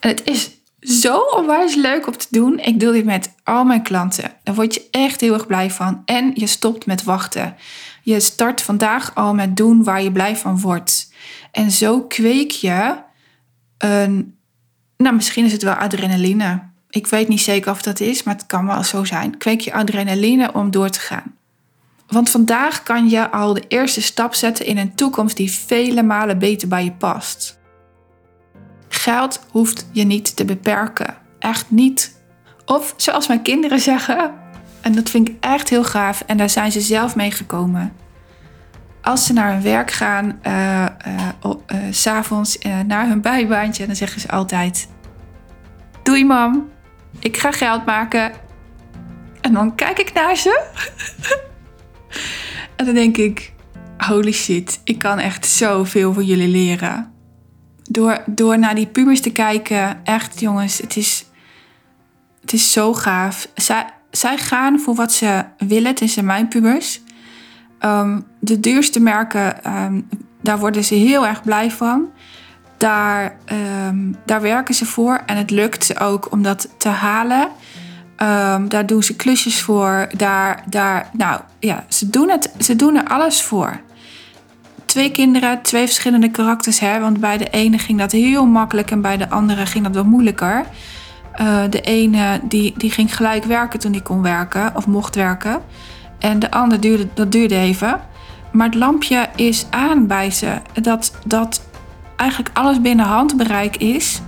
En 0.00 0.08
het 0.08 0.22
is 0.24 0.50
zo 0.80 1.18
onwijs 1.18 1.74
leuk 1.74 2.06
om 2.06 2.16
te 2.16 2.26
doen. 2.30 2.58
Ik 2.58 2.80
doe 2.80 2.92
dit 2.92 3.04
met 3.04 3.34
al 3.44 3.64
mijn 3.64 3.82
klanten. 3.82 4.32
Daar 4.42 4.54
word 4.54 4.74
je 4.74 4.88
echt 4.90 5.20
heel 5.20 5.32
erg 5.32 5.46
blij 5.46 5.70
van. 5.70 6.02
En 6.04 6.32
je 6.34 6.46
stopt 6.46 6.86
met 6.86 7.02
wachten. 7.02 7.56
Je 8.02 8.20
start 8.20 8.62
vandaag 8.62 9.14
al 9.14 9.34
met 9.34 9.56
doen 9.56 9.84
waar 9.84 10.02
je 10.02 10.12
blij 10.12 10.36
van 10.36 10.60
wordt. 10.60 11.12
En 11.52 11.70
zo 11.70 12.02
kweek 12.02 12.50
je 12.50 12.96
een. 13.78 14.40
Nou, 15.02 15.14
misschien 15.14 15.44
is 15.44 15.52
het 15.52 15.62
wel 15.62 15.74
adrenaline. 15.74 16.62
Ik 16.90 17.06
weet 17.06 17.28
niet 17.28 17.40
zeker 17.40 17.70
of 17.70 17.82
dat 17.82 18.00
is, 18.00 18.22
maar 18.22 18.34
het 18.34 18.46
kan 18.46 18.66
wel 18.66 18.84
zo 18.84 19.04
zijn. 19.04 19.38
Kweek 19.38 19.60
je 19.60 19.72
adrenaline 19.72 20.52
om 20.52 20.70
door 20.70 20.88
te 20.88 21.00
gaan. 21.00 21.34
Want 22.08 22.30
vandaag 22.30 22.82
kan 22.82 23.08
je 23.08 23.30
al 23.30 23.54
de 23.54 23.64
eerste 23.68 24.02
stap 24.02 24.34
zetten 24.34 24.66
in 24.66 24.78
een 24.78 24.94
toekomst 24.94 25.36
die 25.36 25.52
vele 25.52 26.02
malen 26.02 26.38
beter 26.38 26.68
bij 26.68 26.84
je 26.84 26.92
past. 26.92 27.58
Geld 28.88 29.46
hoeft 29.50 29.86
je 29.92 30.04
niet 30.04 30.36
te 30.36 30.44
beperken. 30.44 31.16
Echt 31.38 31.70
niet. 31.70 32.20
Of 32.66 32.94
zoals 32.96 33.28
mijn 33.28 33.42
kinderen 33.42 33.80
zeggen, 33.80 34.34
en 34.80 34.94
dat 34.94 35.10
vind 35.10 35.28
ik 35.28 35.36
echt 35.40 35.68
heel 35.68 35.84
gaaf, 35.84 36.22
en 36.26 36.36
daar 36.36 36.50
zijn 36.50 36.72
ze 36.72 36.80
zelf 36.80 37.16
mee 37.16 37.30
gekomen. 37.30 37.92
Als 39.00 39.26
ze 39.26 39.32
naar 39.32 39.52
hun 39.52 39.62
werk 39.62 39.90
gaan, 39.90 40.38
uh, 40.46 40.86
uh, 41.06 41.28
uh, 41.44 41.78
s'avonds 41.90 42.58
naar 42.86 43.08
hun 43.08 43.20
bijbaantje, 43.20 43.86
dan 43.86 43.96
zeggen 43.96 44.20
ze 44.20 44.30
altijd: 44.30 44.88
Doei, 46.02 46.24
mam, 46.24 46.70
ik 47.18 47.36
ga 47.36 47.52
geld 47.52 47.86
maken. 47.86 48.32
En 49.40 49.52
dan 49.52 49.74
kijk 49.74 49.98
ik 49.98 50.12
naar 50.12 50.36
ze. 50.36 50.64
en 52.76 52.84
dan 52.84 52.94
denk 52.94 53.16
ik: 53.16 53.52
Holy 53.98 54.32
shit, 54.32 54.80
ik 54.84 54.98
kan 54.98 55.18
echt 55.18 55.46
zoveel 55.46 56.12
van 56.12 56.24
jullie 56.24 56.48
leren. 56.48 57.12
Door, 57.82 58.22
door 58.26 58.58
naar 58.58 58.74
die 58.74 58.86
pubers 58.86 59.20
te 59.20 59.32
kijken, 59.32 60.04
echt 60.04 60.40
jongens, 60.40 60.78
het 60.78 60.96
is, 60.96 61.24
het 62.40 62.52
is 62.52 62.72
zo 62.72 62.94
gaaf. 62.94 63.48
Zij, 64.10 64.38
gaan 64.38 64.80
voor 64.80 64.94
wat 64.94 65.12
ze 65.12 65.44
willen. 65.58 65.94
Het 65.94 66.22
mijn 66.22 66.48
pubers. 66.48 67.00
Ehm, 67.78 68.20
de 68.40 68.60
duurste 68.60 69.00
merken, 69.00 69.64
ehm, 69.64 70.00
daar 70.40 70.58
worden 70.58 70.84
ze 70.84 70.94
heel 70.94 71.26
erg 71.26 71.42
blij 71.42 71.70
van. 71.70 72.10
Daar, 72.82 73.36
ehm, 73.44 74.12
daar 74.26 74.40
werken 74.40 74.74
ze 74.74 74.86
voor 74.86 75.20
en 75.26 75.36
het 75.36 75.50
lukt 75.50 75.84
ze 75.84 75.98
ook 75.98 76.32
om 76.32 76.42
dat 76.42 76.68
te 76.76 76.88
halen. 76.88 77.48
daar 78.68 78.86
doen 78.86 79.02
ze 79.02 79.16
klusjes 79.16 79.62
voor. 79.62 80.08
Daar, 80.16 80.64
daar, 80.66 81.08
nou 81.12 81.40
ja, 81.58 81.84
ze 81.88 82.10
doen, 82.10 82.30
het, 82.30 82.52
ze 82.58 82.76
doen 82.76 82.96
er 82.96 83.04
alles 83.04 83.42
voor 83.42 83.80
twee 84.92 85.10
kinderen, 85.10 85.62
twee 85.62 85.84
verschillende 85.84 86.30
karakters. 86.30 86.78
Hè? 86.78 87.00
Want 87.00 87.20
bij 87.20 87.38
de 87.38 87.50
ene 87.50 87.78
ging 87.78 87.98
dat 87.98 88.12
heel 88.12 88.46
makkelijk 88.46 88.90
en 88.90 89.00
bij 89.00 89.16
de 89.16 89.30
andere 89.30 89.66
ging 89.66 89.84
dat 89.84 89.94
wat 89.94 90.04
moeilijker. 90.04 90.64
Uh, 91.40 91.62
de 91.70 91.80
ene 91.80 92.40
die, 92.42 92.74
die 92.76 92.90
ging 92.90 93.16
gelijk 93.16 93.44
werken 93.44 93.78
toen 93.78 93.92
hij 93.92 94.00
kon 94.00 94.22
werken 94.22 94.76
of 94.76 94.86
mocht 94.86 95.14
werken. 95.14 95.60
En 96.18 96.38
de 96.38 96.50
ander 96.50 96.80
duurde, 96.80 97.08
dat 97.14 97.32
duurde 97.32 97.56
even. 97.56 98.00
Maar 98.52 98.66
het 98.66 98.74
lampje 98.74 99.28
is 99.36 99.66
aan 99.70 100.06
bij 100.06 100.30
ze. 100.30 100.52
Dat, 100.82 101.12
dat 101.26 101.62
eigenlijk 102.22 102.58
alles 102.58 102.80
binnen 102.80 103.06
handbereik 103.06 103.76
is. 103.76 104.20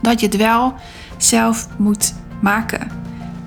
Dat 0.00 0.20
je 0.20 0.26
het 0.26 0.36
wel 0.36 0.74
zelf 1.16 1.68
moet 1.76 2.14
maken. 2.40 2.90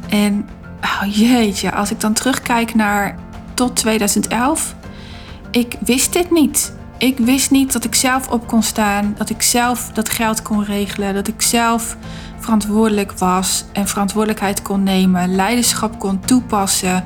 En 0.10 0.50
oh 0.82 1.15
jeetje, 1.15 1.72
als 1.72 1.91
ik 1.91 2.00
dan 2.00 2.13
terugkijk 2.13 2.76
naar 2.76 3.15
tot 3.54 3.76
2011 3.76 4.76
ik 5.52 5.76
wist 5.80 6.13
dit 6.13 6.32
niet. 6.32 6.74
Ik 6.98 7.17
wist 7.17 7.52
niet 7.52 7.74
dat 7.74 7.84
ik 7.84 7.96
zelf 7.96 8.28
op 8.28 8.48
kon 8.48 8.63
staan, 8.63 9.13
dat 9.17 9.30
ik 9.30 9.41
zelf 9.41 9.89
dat 9.94 10.10
geld 10.10 10.41
kon 10.41 10.63
regelen, 10.63 11.13
dat 11.13 11.28
ik 11.28 11.41
zelf 11.41 11.98
verantwoordelijk 12.39 13.12
was 13.12 13.65
en 13.74 13.88
verantwoordelijkheid 13.88 14.62
kon 14.62 14.84
nemen, 14.84 15.36
leiderschap 15.36 16.00
kon 16.00 16.20
toepassen 16.20 17.04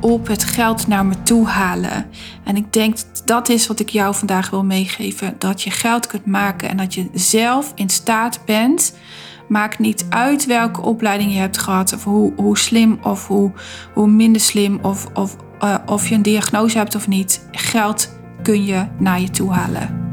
op 0.00 0.26
het 0.26 0.44
geld 0.44 0.86
naar 0.86 1.06
me 1.06 1.22
toe 1.22 1.46
halen. 1.46 2.06
En 2.44 2.56
ik 2.56 2.72
denk 2.72 2.96
dat 3.24 3.48
is 3.48 3.66
wat 3.66 3.80
ik 3.80 3.88
jou 3.88 4.14
vandaag 4.14 4.50
wil 4.50 4.64
meegeven: 4.64 5.34
dat 5.38 5.62
je 5.62 5.70
geld 5.70 6.06
kunt 6.06 6.26
maken 6.26 6.68
en 6.68 6.76
dat 6.76 6.94
je 6.94 7.08
zelf 7.14 7.72
in 7.74 7.88
staat 7.88 8.40
bent. 8.44 8.96
Maakt 9.48 9.78
niet 9.78 10.06
uit 10.08 10.46
welke 10.46 10.80
opleiding 10.80 11.32
je 11.32 11.38
hebt 11.38 11.58
gehad, 11.58 11.92
of 11.92 12.04
hoe, 12.04 12.32
hoe 12.36 12.58
slim 12.58 12.98
of 13.02 13.26
hoe, 13.26 13.52
hoe 13.94 14.06
minder 14.06 14.40
slim 14.40 14.78
of, 14.82 15.06
of 15.14 15.36
uh, 15.64 15.74
of 15.86 16.08
je 16.08 16.14
een 16.14 16.22
diagnose 16.22 16.78
hebt 16.78 16.94
of 16.94 17.08
niet, 17.08 17.48
geld 17.50 18.10
kun 18.42 18.64
je 18.64 18.86
naar 18.98 19.20
je 19.20 19.30
toe 19.30 19.52
halen. 19.52 20.05